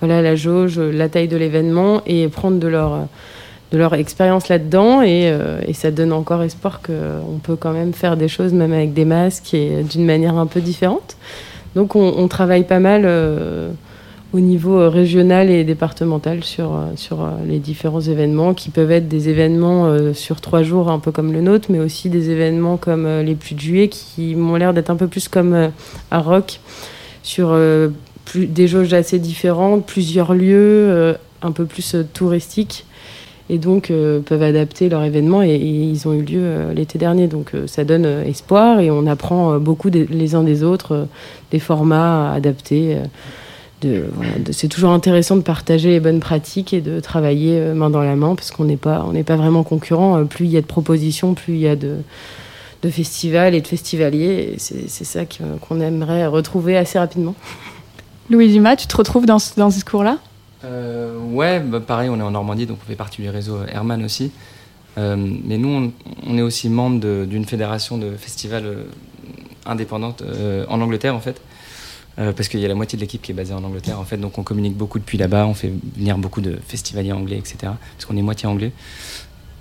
[0.00, 3.06] voilà, la jauge, la taille de l'événement et prendre de leur,
[3.72, 5.02] de leur expérience là-dedans.
[5.02, 8.92] Et, euh, ça donne encore espoir qu'on peut quand même faire des choses, même avec
[8.92, 11.16] des masques et d'une manière un peu différente.
[11.74, 13.70] Donc, on, travaille pas mal euh,
[14.32, 18.90] au niveau euh, régional et départemental sur, euh, sur euh, les différents événements qui peuvent
[18.90, 22.76] être des événements sur trois jours, un peu comme le nôtre, mais aussi des événements
[22.76, 25.70] comme les pluies de juillet qui m'ont l'air d'être un peu plus comme
[26.10, 26.60] à Rock,
[27.22, 27.56] sur
[28.24, 32.84] plus, des jauges assez différentes, plusieurs lieux, un peu plus touristiques.
[33.50, 33.92] et donc
[34.24, 37.26] peuvent adapter leur événement et, ils ont eu lieu l'été dernier.
[37.26, 41.06] Donc ça donne espoir et on apprend beaucoup les uns des autres
[41.50, 42.98] des formats adaptés.
[43.82, 47.74] De, voilà, de- c'est toujours intéressant de partager les bonnes pratiques et de travailler euh,
[47.74, 50.18] main dans la main parce qu'on n'est pas, on n'est pas vraiment concurrents.
[50.18, 51.96] Euh, Plus il y a de propositions, plus il y a de,
[52.82, 54.52] de festivals et de festivaliers.
[54.54, 57.34] Et C'est, c'est ça que- qu'on aimerait retrouver assez rapidement.
[58.30, 60.18] Louis Dumas, tu te retrouves dans ce, dans ce discours-là
[60.64, 64.02] Euh, ouais, bah, pareil, on est en Normandie, donc on fait partie du réseau Herman
[64.04, 64.30] aussi.
[64.98, 65.92] Euh, mais nous, on,
[66.30, 68.64] on est aussi membre de- d'une fédération de festivals
[69.66, 71.40] indépendante euh, en Angleterre, en fait.
[72.18, 74.04] Euh, parce qu'il y a la moitié de l'équipe qui est basée en Angleterre, en
[74.04, 74.18] fait.
[74.18, 77.56] Donc on communique beaucoup depuis là-bas, on fait venir beaucoup de festivaliers anglais, etc.
[77.62, 78.72] Parce qu'on est moitié anglais.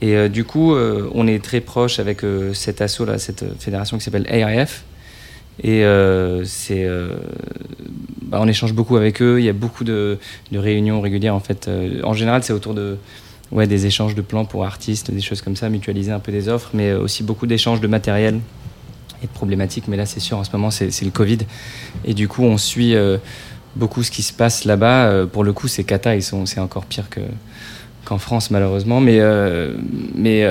[0.02, 2.22] Et euh, du coup, euh, on est très proche avec
[2.54, 4.84] cet asso, là, cette fédération qui s'appelle AIF.
[5.64, 5.84] Et
[6.46, 6.88] c'est,
[8.24, 9.40] bah, on échange beaucoup avec eux.
[9.40, 10.18] Il y a beaucoup de,
[10.52, 11.70] de réunions régulières en fait.
[12.04, 12.98] En général, c'est autour de
[13.52, 16.50] ouais, des échanges de plans pour artistes, des choses comme ça, mutualiser un peu des
[16.50, 18.40] offres, mais aussi beaucoup d'échanges de matériel
[19.24, 19.88] et de problématiques.
[19.88, 21.40] Mais là, c'est sûr, en ce moment, c'est le Covid.
[22.06, 23.18] Et du coup, on suit euh,
[23.76, 25.06] beaucoup ce qui se passe là-bas.
[25.06, 25.86] Euh, pour le coup, c'est
[26.22, 27.22] sont, c'est encore pire que
[28.04, 29.76] qu'en France malheureusement mais euh,
[30.16, 30.44] mais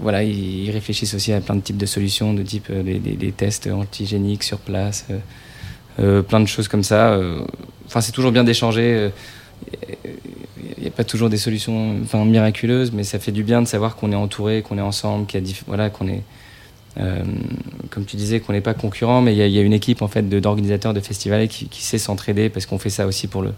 [0.00, 4.44] voilà ils, réfléchissent aussi à plein de types de solutions de type des, tests antigéniques
[4.44, 5.06] sur place
[5.96, 7.18] plein de choses comme ça
[7.86, 9.10] enfin c'est toujours bien d'échanger
[10.78, 13.66] il n'y a pas toujours des solutions enfin miraculeuses mais ça fait du bien de
[13.66, 16.22] savoir qu'on est entouré qu'on est ensemble qu'il y a voilà qu'on est
[16.98, 17.22] euh,
[17.90, 19.72] comme tu disais qu'on n'est pas concurrent mais il y, a- il y a une
[19.72, 23.28] équipe en fait d'organisateurs de festivals qui, qui sait s'entraider parce qu'on fait ça aussi
[23.28, 23.52] pour le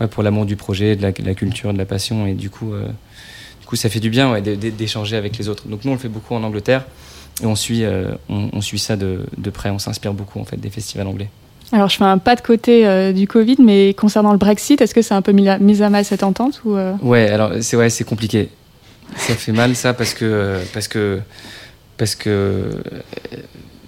[0.00, 2.26] ouais, pour l'amour du projet, de la, de la culture, de la passion.
[2.26, 2.86] Et du coup, euh,
[3.60, 5.68] du coup ça fait du bien ouais, d'échanger avec les autres.
[5.68, 6.84] Donc nous, on le fait beaucoup en Angleterre.
[7.42, 9.70] Et on suit, euh, on, on suit ça de, de près.
[9.70, 11.28] On s'inspire beaucoup en fait des festivals anglais.
[11.72, 14.94] Alors, je fais un pas de côté euh, du Covid, mais concernant le Brexit, est-ce
[14.94, 17.52] que c'est un peu mis à, mis à mal cette entente ou euh, Ouais, alors
[17.60, 18.48] c'est ouais, c'est compliqué.
[19.16, 21.20] Ça fait mal ça parce que parce que
[21.96, 22.70] parce que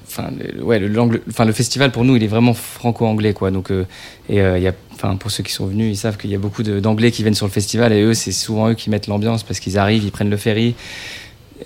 [0.07, 0.31] enfin
[0.63, 3.51] ouais, le, festival pour nous il est vraiment franco-anglais quoi.
[3.51, 3.85] Donc euh,
[4.29, 4.73] et euh,
[5.21, 7.47] pour ceux qui sont venus, ils savent qu'il y a beaucoup d'anglais qui viennent sur
[7.47, 10.31] le festival et eux c'est souvent eux qui mettent l'ambiance parce qu'ils arrivent, ils prennent
[10.31, 10.75] le ferry.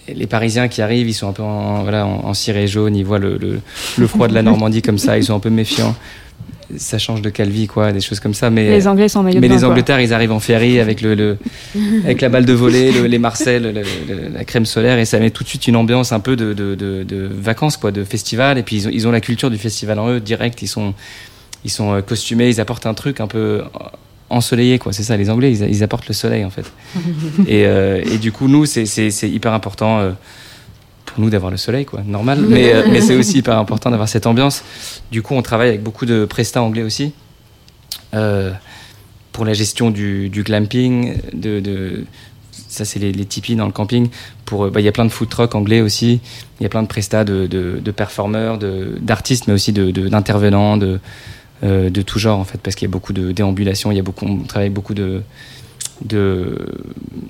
[0.09, 3.19] Les Parisiens qui arrivent, ils sont un peu en, voilà, en, ciré jaune, ils voient
[3.19, 3.61] le
[4.07, 5.95] froid de la Normandie comme ça, ils sont un peu méfiants.
[6.77, 8.49] Ça change de Calvi, quoi, des choses comme ça.
[8.51, 9.71] Mais, les Anglais sont en maillot mais de bain, les quoi.
[9.73, 11.39] Angleterres, ils arrivent en ferry avec, le, le-
[12.05, 15.19] avec la balle de volée, le- les Marcel, le- le- la crème solaire, et ça
[15.19, 18.05] met tout de suite une ambiance un peu de, de, de- de vacances, quoi, de
[18.05, 18.59] festival.
[18.59, 20.63] Et puis ils ont, ils ont la culture du festival en eux, direct.
[20.63, 20.95] Ils sont,
[21.65, 23.63] ils sont euh, costumés, ils apportent un truc un peu
[24.31, 24.93] ensoleillé, quoi.
[24.93, 26.65] C'est ça, les Anglais, ils, ils apportent le soleil, en fait.
[27.47, 28.85] et, euh, et du coup, nous, c'est
[29.29, 29.99] hyper important.
[30.01, 30.13] euh,
[31.15, 32.41] pour nous d'avoir le soleil, quoi, normal.
[32.49, 34.63] Mais, euh, mais c'est aussi hyper important d'avoir cette ambiance.
[35.11, 37.13] Du coup, on travaille avec beaucoup de prestats anglais aussi.
[38.15, 38.53] Euh,
[39.33, 42.05] pour la gestion du, du glamping, de, de-
[42.69, 44.09] ça c'est les, les tipis dans le camping.
[44.45, 46.21] Pour, euh, bah, il y a plein de food trucks anglais aussi.
[46.61, 50.77] Il y a plein de prestats de, de, de performeurs, de- d'artistes, mais aussi d'intervenants,
[50.77, 51.01] de,
[51.65, 53.91] euh, de tout genre en fait, parce qu'il y a beaucoup de déambulations.
[53.91, 55.23] Il y a beaucoup, on travaille avec beaucoup de
[56.05, 56.59] de,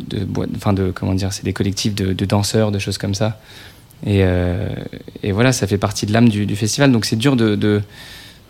[0.09, 3.39] de, enfin de comment dire, c'est des collectifs de, de danseurs, de choses comme ça.
[4.05, 4.69] Et, euh,
[5.23, 6.93] et voilà, ça fait partie de l'âme du, festival.
[6.93, 7.83] Donc c'est dur de, de,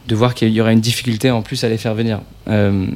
[0.08, 2.20] de voir qu'il y aura une difficulté en plus à les faire venir.
[2.48, 2.86] Euh,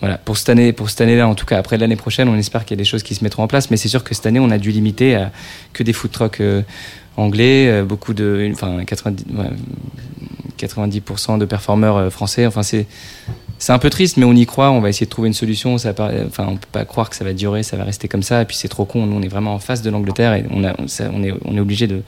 [0.00, 2.64] voilà, pour cette année, pour cette année-là, en tout cas, après l'année prochaine, on espère
[2.64, 3.70] qu'il y a des choses qui se mettront en place.
[3.70, 5.32] Mais c'est sûr que cette année, on a dû limiter à
[5.72, 6.62] que des food trucks euh,
[7.16, 9.50] anglais, beaucoup de, enfin 90, ouais,
[10.58, 12.44] 90% de performeurs français.
[12.44, 12.86] Enfin, c'est
[13.64, 14.70] c'est un peu triste, mais on y croit.
[14.72, 15.78] On va essayer de trouver une solution.
[15.78, 18.22] Ça paraît- enfin, on peut pas croire que ça va durer, ça va rester comme
[18.22, 18.42] ça.
[18.42, 19.06] Et puis c'est trop con.
[19.06, 22.02] Nous, on est vraiment en face de l'Angleterre et on, est, obligé de,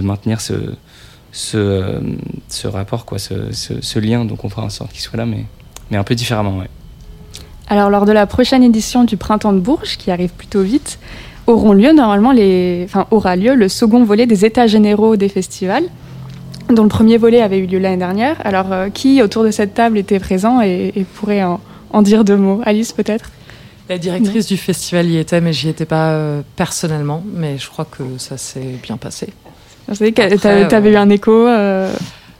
[0.00, 0.76] maintenir ce,
[1.56, 2.00] euh,
[2.66, 4.24] rapport, ce, lien.
[4.24, 5.46] Donc on fera en sorte qu'il soit là, mais,
[5.90, 6.62] mais un peu différemment.
[7.66, 11.00] Alors, lors de la prochaine édition du Printemps de Bourges, qui arrive plutôt vite,
[11.48, 12.32] auront lieu normalement
[13.10, 15.86] aura lieu le second volet des États généraux des festivals,
[16.70, 18.36] dont le premier volet avait eu lieu l'année dernière.
[18.44, 21.60] Alors, euh, qui autour de cette table était présent et, et pourrait en,
[21.90, 22.60] en dire deux mots?
[22.64, 23.30] Alice, peut-être?
[23.88, 27.22] La directrice du festival y était, mais j'y étais pas euh, personnellement.
[27.32, 29.28] Mais je crois que ça s'est bien passé.
[29.88, 30.36] Après, t'a-
[30.66, 31.94] t'avais euh, eu un écho euh,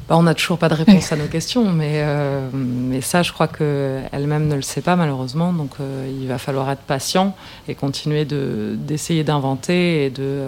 [0.08, 2.04] Bah, on n'a toujours pas de réponse à nos questions, mais,
[2.52, 5.52] mais ça, je crois qu'elle-même ne le sait pas, malheureusement.
[5.52, 5.70] Donc,
[6.20, 7.36] il va falloir être patient
[7.68, 10.40] et continuer de- d'essayer d'inventer et de,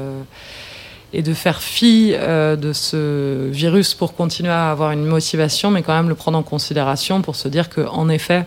[1.12, 5.82] et de faire fi euh, de ce virus pour continuer à avoir une motivation, mais
[5.82, 8.44] quand même le prendre en considération pour se dire qu'en effet,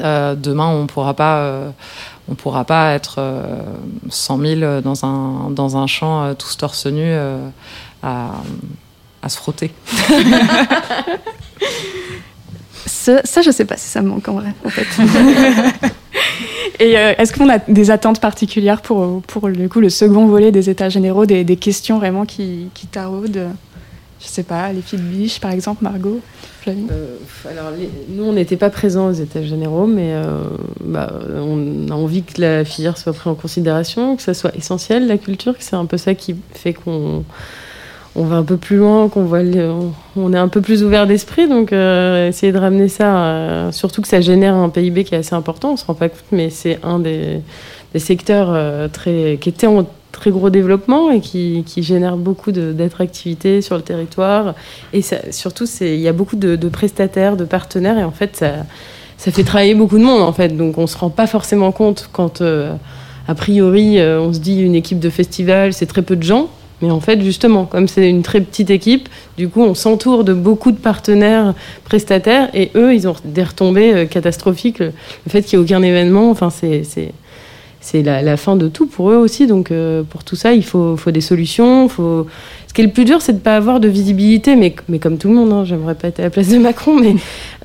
[0.00, 1.38] euh, demain, on pourra pas.
[1.38, 1.70] euh,
[2.28, 3.42] on pourra pas être euh,
[4.08, 7.36] 100 000 dans un, dans un champ euh, tous torse nu euh,
[8.00, 8.30] à,
[9.22, 9.72] à se frotter.
[12.86, 14.86] ça, ça, je sais pas si ça me manque en vrai, en fait.
[16.78, 20.52] Et euh, est-ce qu'on a des attentes particulières pour, pour le, coup, le second volet
[20.52, 23.50] des États généraux, des, questions vraiment qui, qui taraudent?
[24.20, 26.20] Je sais pas, les filles de biche, par exemple, Margot
[26.60, 26.86] Flavie?
[26.92, 27.16] Euh,
[27.50, 27.72] alors,
[28.08, 30.44] nous, on n'était pas présents aux États généraux, mais euh,
[30.80, 35.08] bah, on a envie que la filière soit prise en considération, que ça soit essentiel,
[35.08, 37.24] la culture, que c'est un peu ça qui fait qu'on
[38.14, 39.72] on va un peu plus loin, qu'on voit le-
[40.16, 44.02] on, est un peu plus ouvert d'esprit, donc euh, essayer de ramener ça, euh, surtout
[44.02, 46.50] que ça génère un PIB qui est assez important, on se rend pas compte, mais
[46.50, 47.40] c'est un des,
[47.96, 53.62] secteurs euh, très, qui était en très gros développement et qui, qui génère beaucoup d'attractivité
[53.62, 54.54] sur le territoire.
[54.92, 58.36] Et ça, surtout, il y a beaucoup de, de prestataires, de partenaires, et en fait,
[58.36, 58.52] ça,
[59.16, 60.48] ça fait travailler beaucoup de monde, en fait.
[60.54, 65.00] Donc, on se rend pas forcément compte quand, a priori, on se dit une équipe
[65.00, 66.50] de festival, c'est très peu de gens.
[66.82, 69.08] Mais en fait, justement, comme c'est une très petite équipe,
[69.38, 71.54] du coup, on s'entoure de beaucoup de partenaires
[71.84, 74.80] prestataires, et eux, ils ont des retombées euh, catastrophiques.
[74.80, 74.92] Le
[75.24, 76.82] le fait qu'il n'y ait aucun événement, enfin, c'est
[77.82, 79.46] c'est- la, la fin de tout pour eux aussi.
[79.46, 81.88] Donc, euh, pour tout ça, il faut, faut des solutions.
[81.90, 82.26] Faut...
[82.68, 84.98] Ce qui est le plus dur, c'est de ne pas avoir de visibilité, mais, mais
[84.98, 87.16] comme tout le monde, hein, j'aimerais pas être à la place de Macron, mais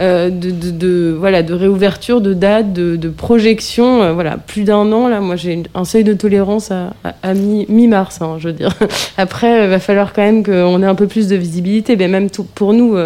[0.02, 4.02] euh, de, de, voilà, de réouverture, de date, de, projection.
[4.04, 7.34] euh, voilà, plus d'un an, là, moi, j'ai un seuil de tolérance à, à, à
[7.34, 8.74] mi- mi-mars, hein, je veux dire.
[9.18, 12.28] Après, il va falloir quand même qu'on ait un peu plus de visibilité, mais même
[12.54, 12.98] pour nous.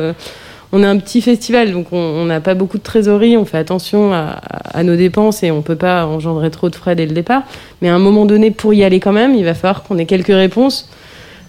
[0.74, 3.57] Euh, on est un petit festival, donc on n'a pas beaucoup de trésorerie, on fait
[3.57, 7.43] attention à, nos dépenses et on peut pas engendrer trop de frais dès le départ.
[7.82, 10.05] Mais à un moment donné, pour y aller quand même, il va falloir qu'on ait
[10.05, 10.89] quelques réponses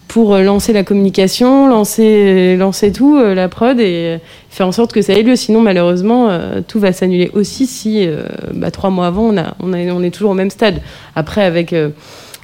[0.09, 2.59] pour euh, lancer la communication, lancer,
[2.95, 4.19] tout, euh, la prod, et
[4.51, 5.37] faire en sorte que ça ait lieu.
[5.37, 9.55] Sinon, malheureusement, euh, tout va s'annuler aussi si euh, bah, trois mois avant, on, a,
[9.61, 10.83] on, on est toujours au même stade.
[11.17, 11.91] Après, avec euh,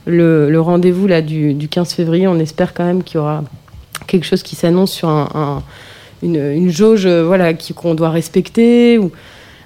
[0.07, 3.45] le, rendez-vous du, du 15 février, on espère quand même qu'il y aura
[4.07, 5.63] quelque chose qui s'annonce sur un-
[6.23, 8.99] une, jauge euh, voilà, qu'on doit respecter.
[8.99, 9.11] Ou...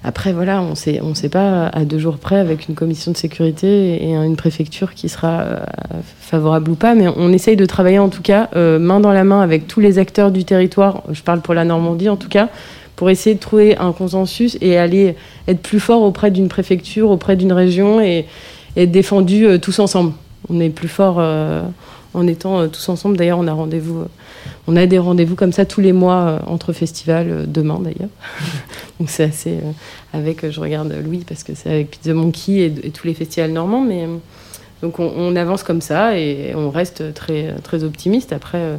[0.05, 3.17] Après, voilà, on sait, on sait pas à deux jours près avec une commission de
[3.17, 5.57] sécurité et une préfecture qui sera euh,
[6.21, 9.23] favorable ou pas, mais on essaye de travailler en tout cas euh, main dans la
[9.23, 12.49] main avec tous les acteurs du territoire, je parle pour la Normandie en tout cas,
[12.97, 15.15] pour essayer de trouver un consensus et aller
[15.47, 18.27] être plus fort auprès d'une préfecture, auprès d'une région et,
[18.75, 20.15] être défendu tous ensemble.
[20.49, 21.23] On est plus fort
[22.15, 23.19] en étant tous ensemble.
[23.19, 24.07] D'ailleurs, on a rendez-vous,
[24.67, 28.11] on a des rendez-vous comme ça tous les mois euh, entre festivals, euh, demain d'ailleurs.
[29.01, 29.73] Donc c'est assez euh,
[30.13, 33.83] avec, je regarde Louis parce que c'est avec Pizza Monkey et, tous les festivals normands,
[33.83, 34.07] mais
[34.83, 38.33] donc on, avance comme ça et on reste très très optimiste.
[38.33, 38.79] Après.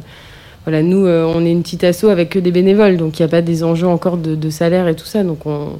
[0.64, 3.30] voilà, nous, on est une petite asso avec que des bénévoles, donc il n'y a
[3.30, 5.24] pas des enjeux encore de, salaire et tout ça.
[5.24, 5.78] Donc on...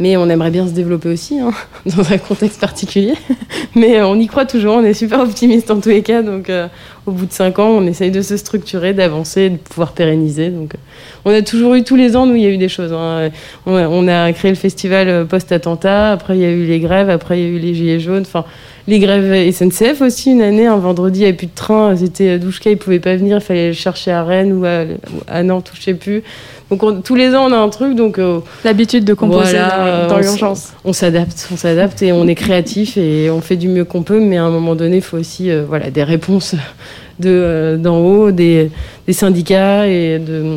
[0.00, 1.50] Mais on aimerait bien se développer aussi, hein,
[1.86, 3.14] dans un contexte particulier.
[3.74, 6.22] Mais euh, on y croit toujours, on est super optimiste en tous les cas.
[6.22, 6.68] Donc euh,
[7.06, 10.50] au bout de cinq ans, on essaye de se structurer, d'avancer, de pouvoir pérenniser.
[10.50, 10.78] Donc euh,
[11.24, 12.92] on a toujours eu tous les ans, nous, il y a eu des choses.
[12.92, 13.30] hein.
[13.66, 17.10] On, a, on a créé le festival post-attentat, après il y a eu les grèves,
[17.10, 18.22] après il y a eu les gilets jaunes.
[18.22, 18.44] Enfin,
[18.88, 22.38] les grèves SNCF aussi, une année, un vendredi, il n'y avait plus de train, c'était
[22.38, 24.84] Douchka, il pouvait pas venir, il fallait le chercher à Rennes ou à,
[25.28, 26.22] à Nantes, ou je sais plus.
[26.70, 30.06] Donc on- tous les ans, on a un truc, donc euh, L'habitude de composer Voilà,
[30.06, 30.72] dans, l'urgence.
[30.84, 34.20] on s'adapte, on s'adapte et on est créatif et on fait du mieux qu'on peut,
[34.20, 36.54] mais à un moment donné, il faut aussi euh, voilà, des réponses
[37.20, 38.70] de, euh, d'en haut, des,
[39.06, 40.56] des syndicats et de,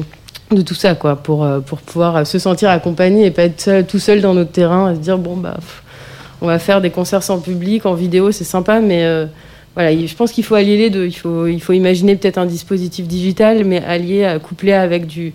[0.55, 3.86] de tout ça, quoi, pour, euh, pour pouvoir se sentir accompagné et pas être seul-
[3.86, 5.84] tout seul dans notre terrain à se dire, bon, bah, pff,
[6.41, 9.25] on va faire des concerts sans public, en vidéo, c'est sympa, mais euh,
[9.75, 11.05] voilà, il- je pense qu'il faut allier les deux.
[11.05, 15.33] Il faut, il faut imaginer peut-être un dispositif digital, mais allié, à- couplé avec du,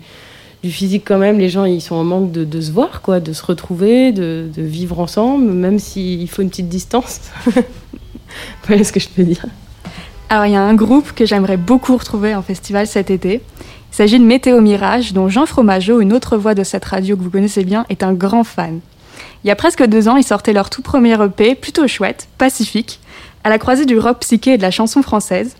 [0.63, 1.39] du physique quand même.
[1.39, 4.61] Les gens, ils sont en manque de, se voir, quoi, de se retrouver, de, de
[4.61, 7.21] vivre ensemble, même s'il faut une petite distance.
[8.67, 9.45] voilà ce que je peux dire.
[10.29, 13.41] Alors, il y a un groupe que j'aimerais beaucoup retrouver en festival cet été.
[13.91, 17.21] Il s'agit de Météo Mirage, dont Jean Fromageau, une autre voix de cette radio que
[17.21, 18.81] vous connaissez bien, est un grand fan.
[19.47, 22.99] Il y a presque deux ans, ils sortaient leur tout premier EP, plutôt chouette, pacifique,
[23.45, 25.55] à la croisée du rock psyché et de la chanson française.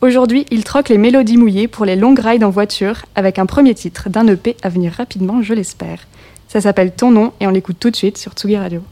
[0.00, 3.76] Aujourd'hui, ils troquent les mélodies mouillées pour les longues rides en voiture, avec un premier
[3.76, 6.00] titre d'un EP à venir rapidement, je l'espère.
[6.48, 8.82] Ça s'appelle Ton nom et on l'écoute tout de suite sur Tsugi Radio.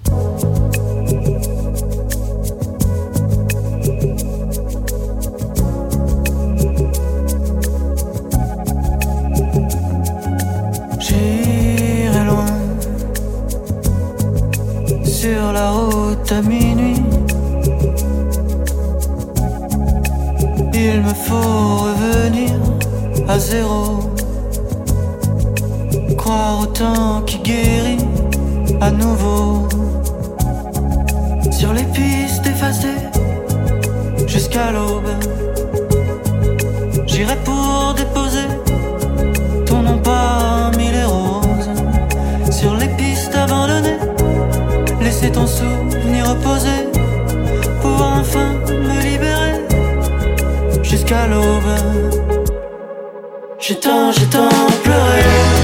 [15.26, 17.02] Sur la route à minuit.
[20.84, 22.54] Il me faut revenir
[23.28, 23.80] à zéro.
[26.20, 28.04] Croire au temps qui guérit
[28.80, 29.68] à nouveau.
[31.58, 33.02] Sur les pistes effacées
[34.26, 35.12] jusqu'à l'aube.
[37.06, 38.48] J'irai pour déposer
[39.68, 39.98] ton nom
[45.36, 46.88] ton souvenir reposer,
[47.82, 49.56] pouvoir enfin me libérer
[50.82, 51.76] jusqu'à l'aube.
[53.58, 54.48] J'ai tant, j'ai tant
[54.82, 55.55] pleuré.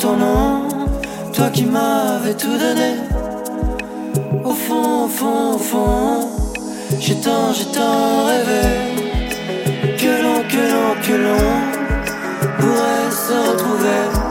[0.00, 0.68] Ton nom.
[1.32, 2.92] Toi qui m'avais tout donné.
[4.44, 6.28] Au fond, au fond, au fond.
[6.98, 8.62] J'ai tant, j'ai tant rêvé.
[9.98, 11.50] Que l'on, que l'on, que l'on
[12.58, 14.29] pourrait se retrouver.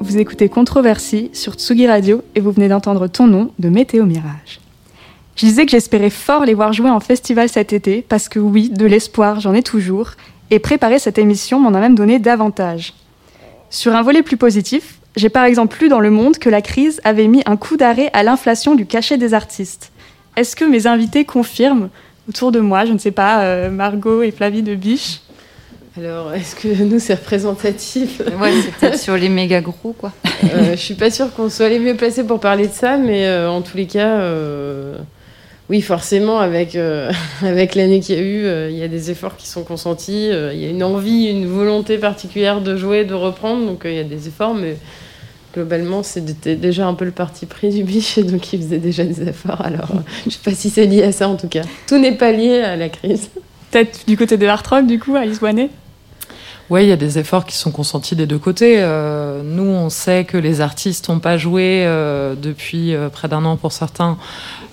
[0.00, 4.60] Vous écoutez Controversie sur Tsugi Radio et vous venez d'entendre ton nom de Météo Mirage.
[5.36, 8.70] Je disais que j'espérais fort les voir jouer en festival cet été parce que oui,
[8.70, 10.12] de l'espoir, j'en ai toujours
[10.50, 12.94] et préparer cette émission m'en a même donné davantage.
[13.68, 17.00] Sur un volet plus positif, j'ai par exemple lu dans Le Monde que la crise
[17.04, 19.92] avait mis un coup d'arrêt à l'inflation du cachet des artistes.
[20.36, 21.90] Est-ce que mes invités confirment
[22.28, 25.20] autour de moi, je ne sais pas, euh, Margot et Flavie de Biche
[25.98, 28.20] Alors, est-ce que nous, c'est représentatif?
[28.40, 30.12] Ouais, c'est peut-être sur les méga gros, quoi.
[30.44, 33.26] Euh, Je suis pas sûre qu'on soit les mieux placés pour parler de ça, mais
[33.26, 34.96] euh, en tous les cas, euh,
[35.68, 37.10] oui, forcément, avec, euh,
[37.42, 40.30] avec l'année qu'il y a eu, euh, il y a des efforts qui sont consentis,
[40.30, 43.94] euh, il y a une envie, une volonté particulière de jouer, de reprendre, donc il
[43.94, 44.76] y a des efforts, mais
[45.54, 49.04] globalement, c'était déjà un peu le parti pris du biche, et donc il faisait déjà
[49.04, 49.90] des efforts, alors
[50.24, 51.62] je sais pas si c'est lié à ça en tout cas.
[51.88, 53.30] Tout n'est pas lié à la crise.
[53.72, 55.70] Peut-être du côté de Hard Rock, du coup, Alice Boinet
[56.68, 58.76] Oui, il y a des efforts qui sont consentis des deux côtés.
[58.78, 63.44] Euh, nous, on sait que les artistes n'ont pas joué euh, depuis euh, près d'un
[63.44, 64.18] an pour certains,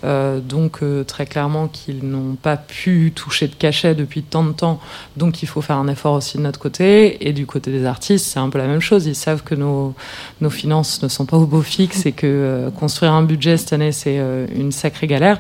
[0.04, 4.52] Euh, donc euh, très clairement qu'ils n'ont pas pu toucher de cachet depuis tant de
[4.52, 4.80] temps.
[5.16, 7.28] Donc il faut faire un effort aussi de notre côté.
[7.28, 9.06] Et du côté des artistes, c'est un peu la même chose.
[9.06, 9.94] Ils savent que nos,
[10.42, 13.74] nos finances ne sont pas au beau fixe et que euh, construire un budget cette
[13.74, 14.20] année, c'est
[14.54, 15.40] une sacrée galère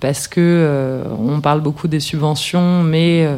[0.00, 3.28] parce que on parle beaucoup des subventions, mais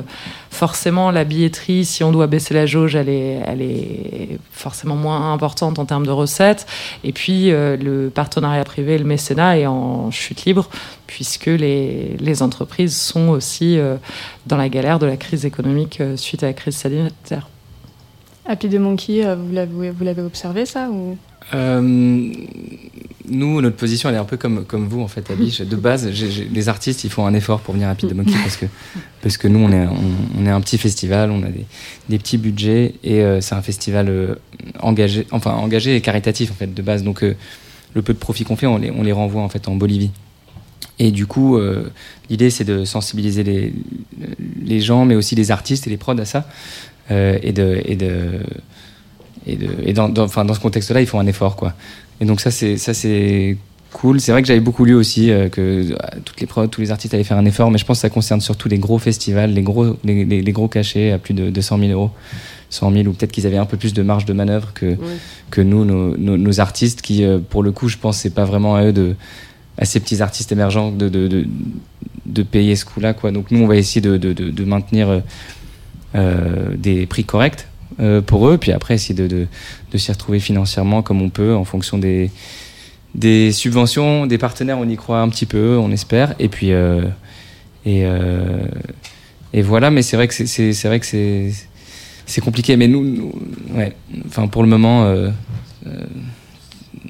[0.54, 5.32] forcément la billetterie, si on doit baisser la jauge, elle est, elle est forcément moins
[5.32, 6.66] importante en termes de recettes.
[7.02, 10.68] Et puis euh, le partenariat privé, le mécénat est en chute libre
[11.06, 13.96] puisque les, les entreprises sont aussi euh,
[14.46, 17.48] dans la galère de la crise économique euh, suite à la crise sanitaire.
[18.46, 21.16] Happy the Monkey, euh, vous l'avez vous l'avez observé ça ou?
[21.54, 25.60] Euh, nous, notre position, elle est un peu comme, comme vous, en fait, Biche.
[25.62, 28.14] De base, j'ai- j'ai- les artistes, ils font un effort pour venir à Pete de
[28.14, 28.66] Monkey parce que,
[29.22, 31.64] parce que nous, on est, on, on est un petit festival, on a des,
[32.08, 34.34] des petits budgets et euh, c'est un festival euh,
[34.80, 37.02] engagé, enfin, engagé et caritatif, en fait, de base.
[37.02, 39.74] Donc, le peu de profit qu'on fait, on les, on les renvoie, en fait, en
[39.76, 40.10] Bolivie.
[40.98, 41.58] Et du coup,
[42.30, 43.72] l'idée, c'est de sensibiliser les,
[44.64, 46.46] les gens, mais aussi les artistes et les prods à ça.
[47.10, 47.80] Euh, et de.
[47.84, 48.40] Et de
[49.46, 51.74] et, de, et dans, dans, enfin, dans ce contexte-là, ils font un effort, quoi.
[52.20, 53.58] Et donc ça, c'est ça, c'est
[53.92, 54.18] cool.
[54.20, 55.60] C'est vrai que j'avais beaucoup lu aussi euh, que
[55.92, 58.02] euh, toutes les prods, tous les artistes allaient faire un effort, mais je pense que
[58.02, 61.34] ça concerne surtout les gros festivals, les gros, les, les- les gros cachets à plus
[61.34, 62.10] de 200 000 euros,
[62.70, 64.96] 100 000, ou peut-être qu'ils avaient un peu plus de marge de manœuvre que
[65.50, 68.76] que nous, nos, nos, nos artistes, qui, pour le coup, je pense, c'est pas vraiment
[68.76, 69.14] à eux de
[69.76, 71.46] à ces petits artistes émergents de, de, de,
[72.24, 73.30] de payer ce coup-là, quoi.
[73.30, 75.22] Donc nous, on va essayer de, de, maintenir
[76.14, 77.66] des prix corrects
[78.00, 79.46] euh, pour eux, puis après essayer de, de,
[79.92, 82.30] de s'y retrouver financièrement comme on peut en fonction des,
[83.14, 87.02] des subventions, des partenaires, on y croit un petit peu, on espère, et puis euh,
[87.86, 88.66] et, euh,
[89.52, 89.90] et voilà.
[89.90, 91.52] Mais c'est vrai que c'est- vrai que c'est
[92.26, 92.76] c'est compliqué.
[92.76, 93.32] Mais nous,
[93.74, 93.92] ouais,
[94.26, 95.04] enfin pour le moment.
[95.04, 95.30] euh,
[95.86, 95.90] euh,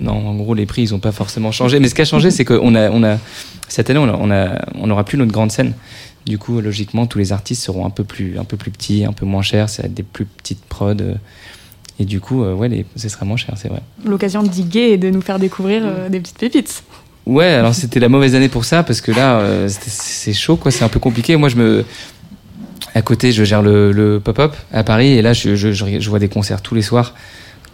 [0.01, 1.79] non, en gros, les prix, ils n'ont pas forcément changé.
[1.79, 3.17] Mais ce qui a changé, c'est qu'on a, on a,
[3.69, 5.73] cette année, on a, on a, on n'aura plus notre grande scène.
[6.27, 9.13] Du coup, logiquement, tous les artistes seront un peu plus, un peu plus petits, un
[9.13, 9.69] peu moins chers.
[9.69, 10.95] Ça va être des plus petites prods.
[11.01, 11.15] euh,
[11.99, 13.81] Et du coup, euh, ouais, les, ce sera moins cher, c'est vrai.
[14.05, 16.83] L'occasion de diguer et de nous faire découvrir euh, des petites pépites.
[17.27, 20.71] Ouais, alors c'était la mauvaise année pour ça parce que là, euh, c'est chaud, quoi.
[20.71, 21.37] C'est un peu compliqué.
[21.37, 21.85] Moi, je me,
[22.95, 26.11] à côté, je gère le, le pop-up à Paris et là, je, je, je, je
[26.11, 27.15] vois des concerts tous les soirs.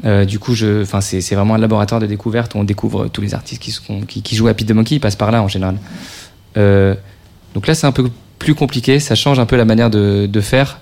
[0.05, 3.61] Euh, du coup, c'est vraiment un laboratoire de découverte où on découvre tous les artistes
[3.63, 4.97] qui, sont, qui, qui jouent à Pete de Monkey.
[4.97, 5.77] Ils passent par là en général.
[6.57, 6.95] Euh,
[7.55, 8.09] donc là, c'est un peu
[8.41, 8.99] plus compliqué.
[8.99, 10.81] Ça change un peu la manière de, de faire.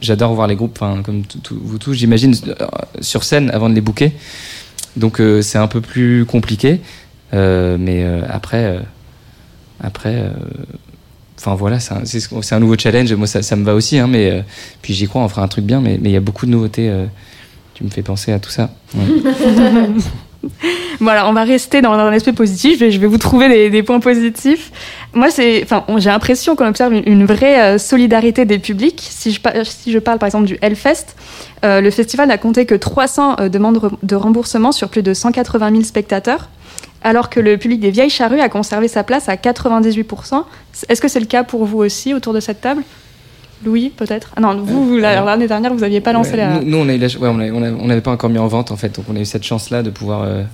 [0.00, 2.54] J'adore voir les groupes, enfin, comme vous tous, j'imagine, euh,
[3.00, 4.12] sur scène avant de les booker.
[4.96, 6.80] Donc euh, c'est un peu plus compliqué.
[7.34, 8.80] Euh, mais après,
[9.80, 10.30] après,
[11.36, 13.12] enfin voilà, c'est un, nouveau challenge.
[13.12, 14.44] Moi, ça, ça me va aussi, hein, mais
[14.82, 15.80] puis j'y crois, on fera un truc bien.
[15.80, 16.92] Mais il y a beaucoup de nouveautés.
[17.74, 18.70] tu me fais penser à tout ça.
[21.06, 24.00] Alors on va rester dans, un aspect positif, vais, je vais vous trouver des, points
[24.00, 24.70] positifs.
[25.14, 25.64] Moi j'ai
[26.10, 29.06] l'impression qu'on observe une, vraie euh, solidarité des publics.
[29.08, 31.16] Si je, si je parle par exemple du Hellfest,
[31.64, 35.70] euh, le festival n'a compté que 300 euh, demandes de remboursement sur plus de 180
[35.70, 36.48] 000 spectateurs,
[37.02, 40.44] alors que le public des Vieilles Charrues a conservé sa place à 98%.
[40.88, 42.82] Est-ce que c'est le cas pour vous aussi autour de cette table?
[43.64, 46.60] Louis, peut-être ah Non, vous, vous, la- l'année dernière, vous n'aviez pas lancé Ouais, la...
[46.60, 48.94] Nous, nous, on a eu la ouais, n'avait pas encore mis en vente en fait,
[48.94, 50.44] donc on a eu cette chance-là de pouvoir, euh,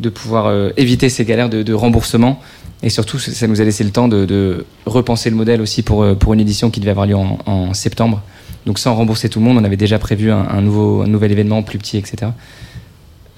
[0.00, 2.40] de pouvoir euh, éviter ces galères de, de remboursement.
[2.82, 6.02] Et surtout, ça nous a laissé le temps de, de repenser le modèle aussi pour,
[6.02, 8.20] euh, pour une édition qui devait avoir lieu en, en septembre.
[8.66, 11.32] Donc sans rembourser tout le monde, on avait déjà prévu un, un nouveau, un nouvel
[11.32, 12.32] événement plus petit, etc.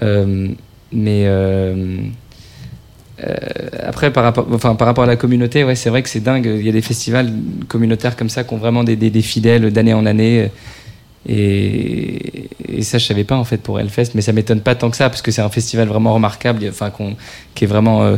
[0.01, 0.47] Euh,
[0.91, 1.23] mais
[3.23, 3.35] euh,
[3.83, 6.45] après, par rapport, enfin, par rapport à la communauté, ouais, c'est vrai que c'est dingue.
[6.45, 7.31] Il y a des festivals
[7.67, 10.49] communautaires comme ça qui ont vraiment des, fidèles d'année en année.
[11.27, 12.49] Et,
[12.81, 15.09] ça, je savais pas en fait pour Hellfest, mais ça m'étonne pas tant que ça
[15.09, 17.15] parce que c'est un festival vraiment remarquable, enfin, qu'on-
[17.55, 18.15] qui est vraiment euh,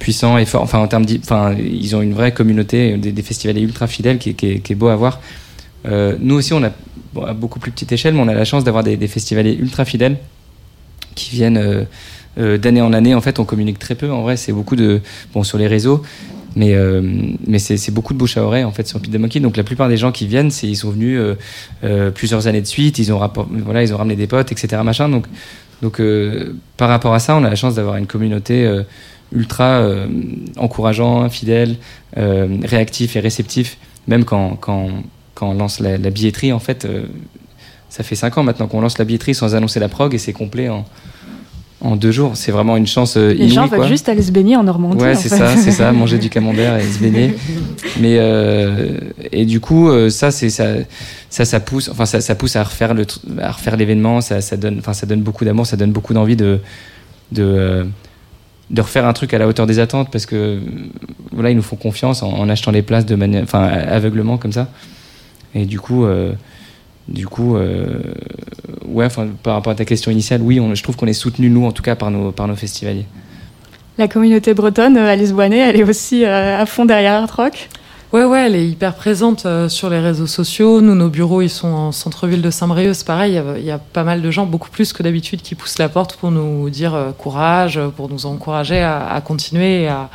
[0.00, 0.62] puissant et fort.
[0.62, 4.30] Enfin, en termes, enfin, ils ont une vraie communauté, des, des festivaliers ultra fidèles qui,
[4.30, 5.20] est- beau à voir.
[5.86, 6.70] Euh, nous aussi, on a
[7.26, 9.84] à beaucoup plus petite échelle, mais on a la chance d'avoir des, des festivaliers ultra
[9.84, 10.16] fidèles
[11.14, 11.86] qui viennent
[12.38, 13.12] euh, d'année en année.
[13.12, 14.10] En fait, on communique très peu.
[14.12, 15.00] En vrai, c'est beaucoup de
[15.34, 16.02] bon sur les réseaux,
[16.54, 17.02] mais euh,
[17.44, 19.40] mais c'est beaucoup de bouche à oreille en fait sur Monkey.
[19.40, 21.20] Donc la plupart des gens qui viennent, ils sont venus
[21.82, 23.00] euh, plusieurs années de suite.
[23.00, 23.20] Ils ont
[23.64, 24.80] voilà, ils ont ramené des potes, etc.
[24.84, 25.08] Machin.
[25.08, 25.26] Donc
[25.82, 26.00] donc
[26.76, 28.80] par rapport à ça, on a la chance d'avoir une communauté
[29.32, 29.84] ultra
[30.56, 31.78] encourageant, fidèle,
[32.14, 33.76] réactif et réceptif,
[34.06, 34.88] même quand quand
[35.34, 36.86] quand on lance la, billetterie en fait.
[37.88, 40.34] ça fait 5 ans maintenant qu'on lance la billetterie sans annoncer la prog et c'est
[40.34, 40.84] complet en,
[41.82, 42.32] en deux jours.
[42.34, 43.50] C'est vraiment une chance euh, Les inouïe.
[43.50, 43.88] gens veulent quoi.
[43.88, 45.02] juste aller se baigner en Normandie.
[45.02, 47.34] Ouais, c'est ça, c'est ça, manger du camembert et se baigner.
[48.00, 48.98] Mais euh,
[49.32, 50.66] et du coup, euh, ça, c'est ça,
[51.30, 53.06] ça, ça pousse, enfin, ça, ça pousse à refaire le,
[53.40, 54.20] à refaire l'événement.
[54.20, 56.58] Ça, ça donne, enfin, ça donne beaucoup d'amour, ça donne beaucoup d'envie de,
[57.32, 57.84] de, euh,
[58.70, 60.60] de refaire un truc à la hauteur des attentes parce que euh,
[61.32, 64.52] voilà, ils nous font confiance en, en achetant les places de manière, enfin, aveuglement comme
[64.52, 64.68] ça.
[65.54, 66.04] Et du coup.
[66.04, 66.32] euh,
[67.10, 68.00] du coup, euh,
[68.86, 71.50] ouais, enfin, par rapport à ta question initiale, oui, on- je trouve qu'on est soutenu
[71.50, 73.06] nous, en tout cas, par nos, par nos festivaliers.
[73.98, 77.68] La communauté bretonne, euh, Alice Boinet, elle est aussi euh, à fond derrière Art Rock?
[78.12, 80.80] Ouais, ouais, elle est hyper présente euh, sur les réseaux sociaux.
[80.80, 82.92] Nous, nos bureaux, ils sont en centre-ville de Saint-Brieuc.
[82.94, 85.04] C'est pareil, il y a- il y, a pas mal de gens, beaucoup plus que
[85.04, 89.20] d'habitude, qui poussent la porte pour nous dire euh, courage, pour nous encourager à, à
[89.20, 90.08] continuer et à,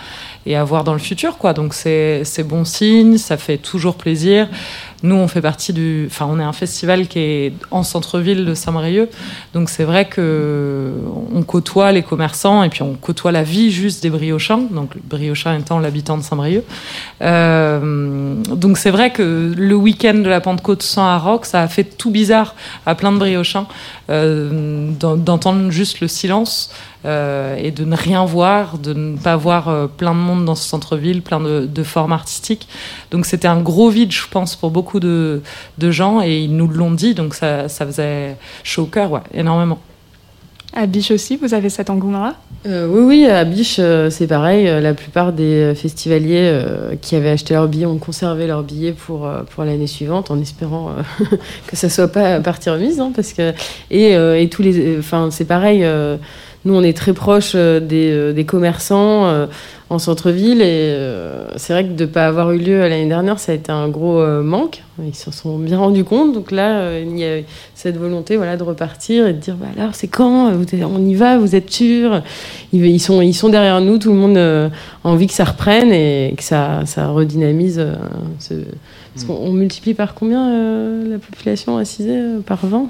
[0.45, 1.37] et à voir dans le futur.
[1.37, 1.53] Quoi.
[1.53, 4.49] Donc, c'est c'est bon signe, ça fait toujours plaisir.
[5.05, 6.07] Nous, on fait partie du.
[6.09, 9.09] Enfin, on est un festival qui est en centre-ville de Saint-Brieuc.
[9.53, 10.91] Donc, c'est vrai que
[11.33, 14.61] on côtoie les commerçants et puis on côtoie la vie juste des briochins.
[14.71, 16.63] Donc, le briochin étant l'habitant de Saint-Brieuc.
[17.21, 21.83] Euh, donc, c'est vrai que le week-end de la Pentecôte sans Aroc, ça a fait
[21.83, 23.67] tout bizarre à plein de briochins
[24.09, 26.71] euh, d'en- d'entendre juste le silence
[27.05, 30.55] euh, et de ne rien voir, de ne pas voir euh, plein de monde dans
[30.55, 32.67] ce centre-ville, plein de, de formes artistiques.
[33.11, 35.41] Donc c'était un gros vide, je pense, pour beaucoup de,
[35.77, 39.21] de gens et ils nous l'ont dit, donc ça, ça faisait chaud au cœur, ouais,
[39.33, 39.79] énormément.
[40.77, 42.35] À Biche aussi, vous avez cet engouement-là?
[42.65, 44.65] Euh, oui, oui, à Biche, euh, c'est pareil.
[44.65, 49.25] La plupart des festivaliers euh, qui avaient acheté leurs billets ont conservé leurs billets pour,
[49.25, 51.25] euh, pour l'année suivante, en espérant euh,
[51.67, 52.99] que ça soit pas partie remise.
[52.99, 53.53] hein, parce que,
[53.89, 54.97] et, euh, et tous les.
[54.99, 55.85] Enfin, c'est pareil.
[56.65, 59.45] Nous, on est très proche euh, des, euh, des commerçants euh,
[59.89, 60.61] en centre-ville.
[60.61, 63.55] Et euh, c'est vrai que de ne pas avoir eu lieu l'année dernière, ça a
[63.55, 64.81] été un gros manque.
[65.05, 66.33] Ils s'en sont bien rendus compte.
[66.33, 67.37] Donc là, il y a
[67.75, 71.37] cette volonté voilà, de repartir et de dire bah, alors, c'est quand On y va
[71.37, 72.21] Vous êtes sûr?
[72.73, 73.97] Ils, sont, ils sont derrière nous.
[73.99, 74.69] Tout le monde a
[75.03, 77.85] envie que ça reprenne et que ça, ça redynamise.
[78.39, 78.53] ce-
[79.13, 82.87] Parce qu'on on multiplie par combien euh, la population assisée Par 20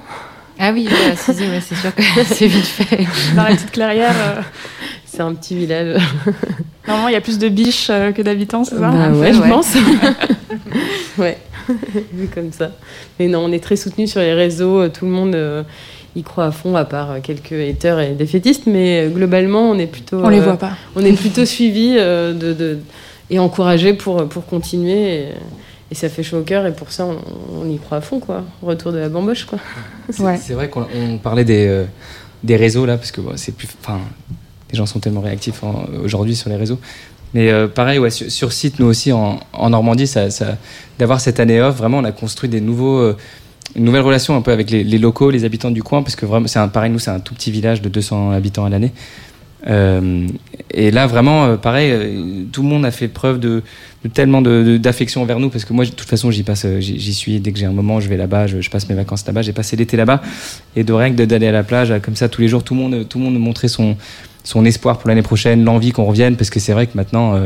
[0.58, 3.06] Ah oui, voilà, c'est ouais, c'est sûr que c'est vite fait.
[3.36, 4.41] Dans la petite clairière, euh,
[5.06, 6.01] C'est un petit village.
[6.88, 9.34] normalement, il y a plus de biches euh, que d'habitants, c'est ça Bah Un ouais,
[9.34, 9.49] je ouais.
[9.49, 9.74] pense.
[11.18, 11.38] ouais,
[12.14, 12.72] vu comme ça.
[13.20, 14.82] Mais non, on est très soutenu sur les réseaux.
[14.84, 15.64] euh, Tout le monde euh,
[16.16, 18.64] y croit à fond, à part quelques haters et défaitistes.
[18.68, 20.22] Mais globalement, on est plutôt.
[20.24, 20.72] On les voit pas.
[20.95, 22.80] On est plutôt suivi euh, de, de-
[23.30, 25.16] et encouragé pour, pour continuer.
[25.16, 25.26] Et,
[25.92, 26.66] et ça fait chaud au cœur.
[26.66, 27.18] Et pour ça, on,
[27.62, 28.44] on y croit à fond, quoi.
[28.62, 29.60] Retour de la bamboche, quoi.
[30.10, 30.38] C'est Ouais.
[30.52, 31.86] vrai qu'on on parlait des, euh,
[32.44, 33.68] des réseaux là, parce que bon, c'est plus.
[33.82, 34.00] Enfin,
[34.72, 35.62] les gens sont tellement réactifs
[36.04, 36.80] aujourd'hui sur les réseaux.
[37.34, 40.58] Mais euh, pareil, ouais, sur, sur site, nous aussi en, en Normandie, ça, ça-
[41.00, 42.98] d'avoir cette année off, vraiment, on a construit des nouveaux.
[43.00, 43.18] euh,
[43.76, 46.26] une nouvelle relation un peu avec les, les locaux, les habitants du coin, parce que
[46.26, 48.92] vraiment, c'est un, pareil, nous, c'est un tout petit village de 200 habitants à l'année.
[49.68, 50.28] Euh,
[50.72, 53.63] et là, vraiment, euh, pareil, euh, tout le monde a fait preuve de,
[54.03, 57.39] de tellement d'affection envers nous, parce que moi, de toute façon, j'y passe, j'y suis
[57.39, 59.41] dès que j'ai un moment, je vais là-bas, je, passe mes vacances là-bas.
[59.41, 60.22] J'ai passé l'été là-bas,
[60.76, 62.82] et de règle de- d'aller à la plage, comme ça, tous les jours, tout le
[62.82, 63.97] monde, tout le monde montrait son,
[64.43, 67.39] son espoir pour l'année prochaine, l'envie qu'on revienne, parce que c'est vrai que maintenant.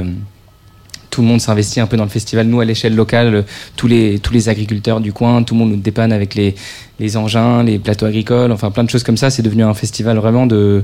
[1.09, 2.45] tout le monde s'investit un peu dans le festival.
[2.45, 3.43] Nous, à l'échelle locale,
[3.75, 6.53] tous les, tous les agriculteurs du coin, tout le monde nous dépanne avec les,
[6.99, 9.31] les engins, les plateaux agricoles, enfin plein de choses comme ça.
[9.31, 10.83] C'est devenu un festival vraiment de.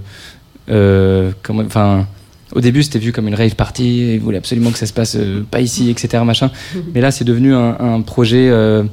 [0.70, 1.32] Euh,
[1.66, 2.08] enfin,
[2.54, 4.14] au début, c'était vu comme une rave party.
[4.16, 6.24] Ils voulaient absolument que ça se passe euh, pas ici, etc.
[6.26, 6.52] Machin.
[6.94, 8.50] Mais là, c'est devenu un, un projet.
[8.50, 8.84] euh,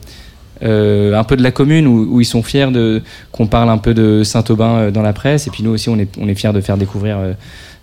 [0.62, 3.02] euh, un peu de la commune où, où ils sont fiers de
[3.32, 6.08] qu'on parle un peu de Saint-Aubin dans la presse et puis nous aussi on est,
[6.20, 7.18] on est fiers de faire découvrir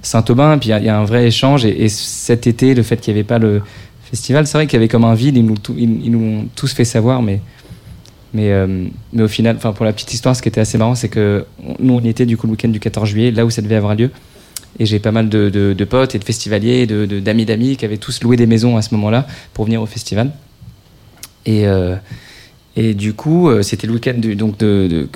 [0.02, 2.48] Saint-Aubin et puis il y a- il y, a un vrai échange et, et cet
[2.48, 3.62] été le fait qu'il n'y avait pas le
[4.10, 6.72] festival c'est vrai qu'il y avait comme un vide ils nous, ils nous ont tous
[6.74, 7.42] fait savoir mais
[8.34, 11.10] mais, euh, mais au final pour la petite histoire ce qui était assez marrant c'est
[11.10, 11.46] que
[11.80, 13.96] nous on était du coup le week-end du 14 juillet là où ça devait avoir
[13.96, 14.12] lieu
[14.80, 17.76] et j'ai pas mal de, de- de potes et de festivaliers, de- de- d'amis d'amis
[17.76, 20.32] qui avaient tous loué des maisons à ce moment-là pour venir au festival.
[21.46, 21.96] Et, euh,
[22.76, 25.08] et du coup, euh, c'était le week-end donc de,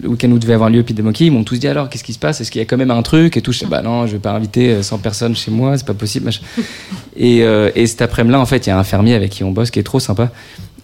[0.00, 1.24] le week-end où devait avoir lieu Pete de Monkey.
[1.26, 2.40] Ils m'ont tous dit alors qu'est-ce qui se passe?
[2.42, 3.36] Est-ce qu'il y a quand même un truc?
[3.36, 5.76] Et tout Je sais bah non, je vais pas inviter euh, 100 personnes chez moi,
[5.78, 6.26] c'est pas possible.
[6.26, 6.42] machin.
[7.16, 9.52] Et, euh, et cet après-midi-là, en fait, il y a un fermier avec qui on
[9.52, 10.30] bosse qui est trop sympa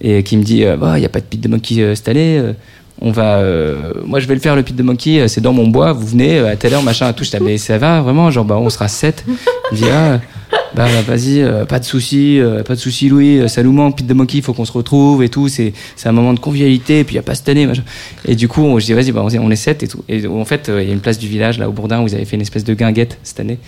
[0.01, 0.77] et qui me dit il y a
[1.09, 2.39] pas de Pete de Monkey euh, cette année.
[2.39, 2.53] euh,
[3.01, 5.53] on va, euh, moi je vais le faire le Pete de Monkey, euh, c'est dans
[5.53, 5.93] mon bois.
[5.93, 7.23] Vous venez à telle heure, machin, à tout.
[7.23, 9.25] Je ah, mais ça va vraiment, genre bah on sera 7
[9.71, 10.21] Il dit ah,
[10.75, 14.15] bah, bah, vas-y, pas de souci, pas de souci Louis, ça nous manque Pete de
[14.15, 15.47] Monkey, il faut qu'on se retrouve et tout.
[15.49, 15.73] C'est
[16.07, 16.99] un moment de convivialité.
[17.01, 17.85] Et puis il y a pas cette année, machin.
[18.27, 20.03] Et du coup, je dis vas-y, bah, on est- 7 et tout.
[20.09, 22.15] Et en fait, il y a une place du village là au Bourdin où ils
[22.17, 23.59] avaient fait une espèce de guinguette cette année.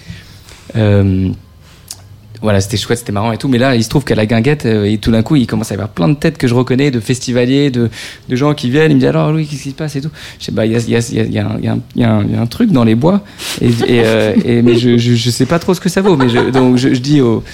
[2.43, 3.49] Voilà, c'était chouette, c'était marrant et tout.
[3.49, 5.71] Mais là, il se trouve qu'à la guinguette, euh, et tout d'un coup, il commence
[5.71, 7.91] à y avoir plein de têtes que je reconnais, de festivaliers, de,
[8.29, 8.91] de gens qui viennent.
[8.91, 10.11] Il me dit alors, Louis, qu'est-ce qui se passe et tout?
[10.39, 12.43] Je sais, bah, il y a, y, a, y, a, y, a un- y, y
[12.45, 13.23] y truc dans les bois.
[13.61, 13.71] Et,
[14.05, 16.17] euh, et- mais je, je, je sais pas trop ce que ça vaut.
[16.17, 17.45] Mais je, donc, je, je dis au,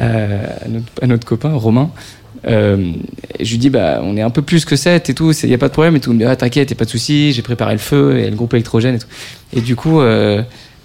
[0.00, 0.46] euh,
[1.02, 1.90] à, notre, copain, Romain,
[2.46, 2.92] euh,
[3.40, 5.54] je lui dis, bah, on est un peu plus que 7 et tout, il n'y
[5.54, 6.10] a pas de problème et tout.
[6.10, 8.30] Il me dit, ah, t'inquiète, y a pas de souci, j'ai préparé le feu et
[8.30, 9.06] le groupe électrogène et tout.
[9.54, 10.42] Et du coup, euh,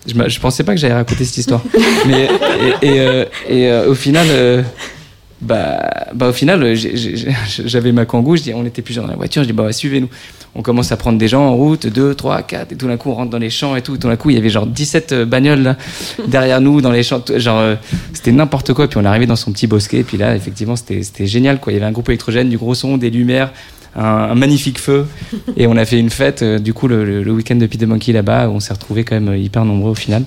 [0.07, 1.61] je, je pensais pas que j'allais raconter cette histoire.
[2.07, 2.29] Mais,
[2.81, 4.61] et euh, euh, au final, euh,
[5.41, 6.75] bah, bah, au final,
[7.65, 10.09] j'avais ma kangou, je dis, on était plusieurs dans la voiture, je dis, bah, suivez-nous.
[10.55, 13.11] On commence à prendre des gens en route, 2, 3, 4, et tout d'un coup,
[13.11, 13.97] on rentre dans les champs et tout.
[13.97, 15.77] Tout d'un coup, il y avait genre 17 euh, bagnoles là,
[16.27, 17.23] derrière nous, dans les champs.
[17.35, 17.75] Genre,
[18.13, 18.87] c'était n'importe quoi.
[18.87, 21.59] Puis on est arrivé dans son petit bosquet, et puis là, effectivement, c'était génial.
[21.67, 23.53] Il y avait un groupe électrogène, du gros son, des lumières,
[23.95, 25.05] un, un magnifique feu.
[25.57, 27.81] Et on a fait une fête, euh, du coup, le, le- le week-end de Pete
[27.81, 30.23] the Monkey là-bas, où on s'est retrouvés quand même hyper nombreux au final.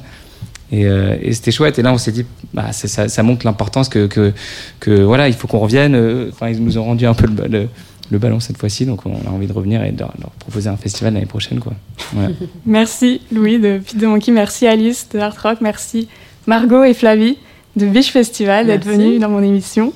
[0.72, 1.78] Et, euh, et c'était chouette.
[1.78, 4.32] Et là, on s'est dit, bah, ça, ça montre l'importance que, que,
[4.80, 5.94] que, voilà, il faut qu'on revienne.
[5.94, 7.68] Euh, Enfin, ils nous ont rendu un peu le, ba- le,
[8.10, 10.68] le ballon cette fois-ci, donc on a envie de revenir et de leur, leur proposer
[10.70, 11.72] un festival l'année prochaine, quoi.
[12.66, 16.08] Merci Louis de Pete de Monkey, merci Alice de Art Rock, merci
[16.46, 17.36] Margot et Flavie
[17.76, 19.92] de Biche Festival d'être venus dans mon émission.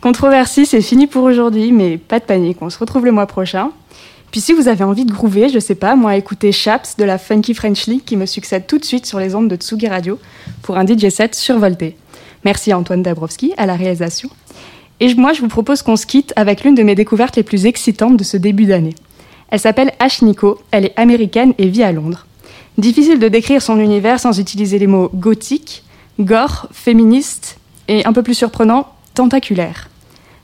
[0.00, 3.70] Controversie, c'est fini pour aujourd'hui, mais pas de panique, on se retrouve le mois prochain.
[4.30, 7.16] Puis si vous avez envie de groover, je sais pas, moi écoutez Chaps de la
[7.16, 10.18] Funky French League qui me succède tout de suite sur les ondes de Tsugi Radio
[10.62, 11.96] pour un DJ set survolté.
[12.44, 14.28] Merci à Antoine Dabrowski à la réalisation.
[15.00, 17.66] Et moi, je vous propose qu'on se quitte avec l'une de mes découvertes les plus
[17.66, 18.94] excitantes de ce début d'année.
[19.48, 22.26] Elle s'appelle Ash Nico, elle est américaine et vit à Londres.
[22.78, 25.82] Difficile de décrire son univers sans utiliser les mots gothique,
[26.20, 29.88] gore, féministe et un peu plus surprenant, tentaculaire.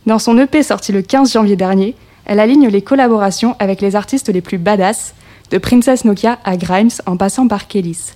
[0.07, 1.95] Dans son EP sorti le 15 janvier dernier,
[2.25, 5.15] elle aligne les collaborations avec les artistes les plus badass,
[5.51, 8.15] de Princess Nokia à Grimes en passant par Kellys.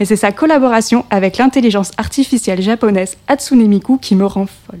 [0.00, 4.80] Mais c'est sa collaboration avec l'intelligence artificielle japonaise Hatsune Miku qui me rend folle.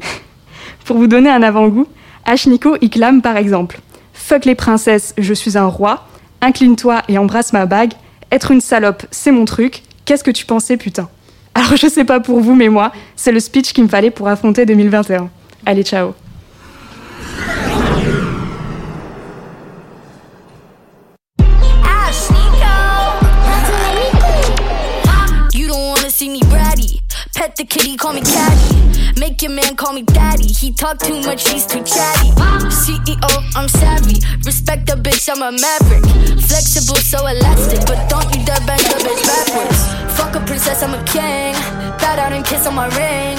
[0.84, 1.88] Pour vous donner un avant-goût,
[2.24, 3.80] Ash Nico y clame par exemple
[4.14, 6.06] Fuck les princesses, je suis un roi.
[6.40, 7.92] Incline-toi et embrasse ma bague.
[8.30, 9.82] Être une salope, c'est mon truc.
[10.04, 11.08] Qu'est-ce que tu pensais, putain?
[11.54, 14.28] Alors je sais pas pour vous, mais moi, c'est le speech qu'il me fallait pour
[14.28, 15.28] affronter 2021.
[15.66, 16.14] Allez, ciao
[27.42, 29.18] Pet the kitty, call me caddy.
[29.18, 30.46] Make your man call me daddy.
[30.46, 32.30] He talk too much, he's too chatty.
[32.70, 33.18] CEO,
[33.56, 34.22] I'm savvy.
[34.46, 36.06] Respect the bitch, I'm a maverick.
[36.38, 37.82] Flexible, so elastic.
[37.84, 39.82] But don't you dare bend the bitch backwards.
[40.14, 41.58] Fuck a princess, I'm a king.
[41.98, 43.34] Bow down and kiss on my ring.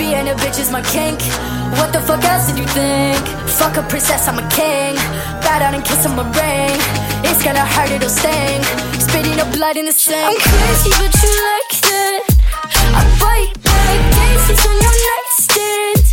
[0.00, 1.20] Being a bitch is my kink.
[1.76, 3.20] What the fuck else did you think?
[3.60, 4.96] Fuck a princess, I'm a king.
[5.44, 7.11] Bow down and kiss on my ring.
[7.24, 8.62] It's gonna hurt, it'll sting.
[8.98, 10.18] Spitting up blood in the sink.
[10.18, 12.22] I'm crazy, but you like that.
[12.94, 16.04] I bite like daisies on your nightstand.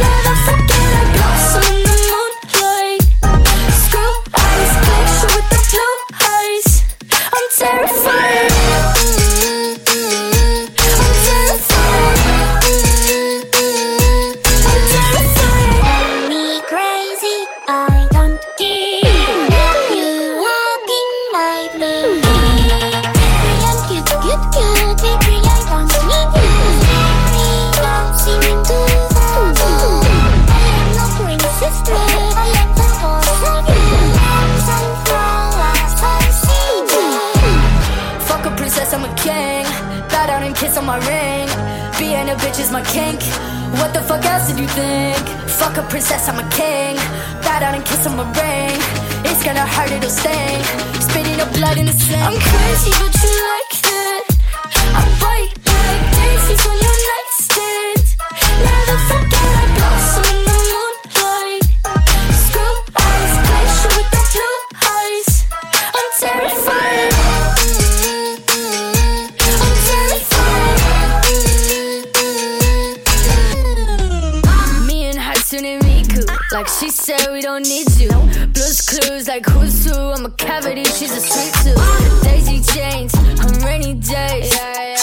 [0.00, 3.02] Never forget I blossom in the moonlight.
[3.82, 5.96] Screw eyes, glacier with the blue
[6.34, 6.68] eyes.
[7.34, 8.99] I'm terrified.
[42.80, 43.22] My kink.
[43.78, 45.24] What the fuck else did you think?
[45.58, 46.96] Fuck a princess, I'm a king.
[47.42, 48.78] Bow down and kiss on my ring.
[49.28, 50.62] It's gonna hurt, it'll sting.
[51.08, 52.22] Spitting up blood in the sink.
[52.22, 53.59] I'm crazy, but you like
[76.78, 78.10] She said we don't need you.
[78.54, 79.94] Blues clues like who's who.
[79.94, 82.22] I'm a cavity, she's a sweet tooth.
[82.22, 84.54] Daisy chains on rainy days.
[84.54, 84.99] Yeah, yeah.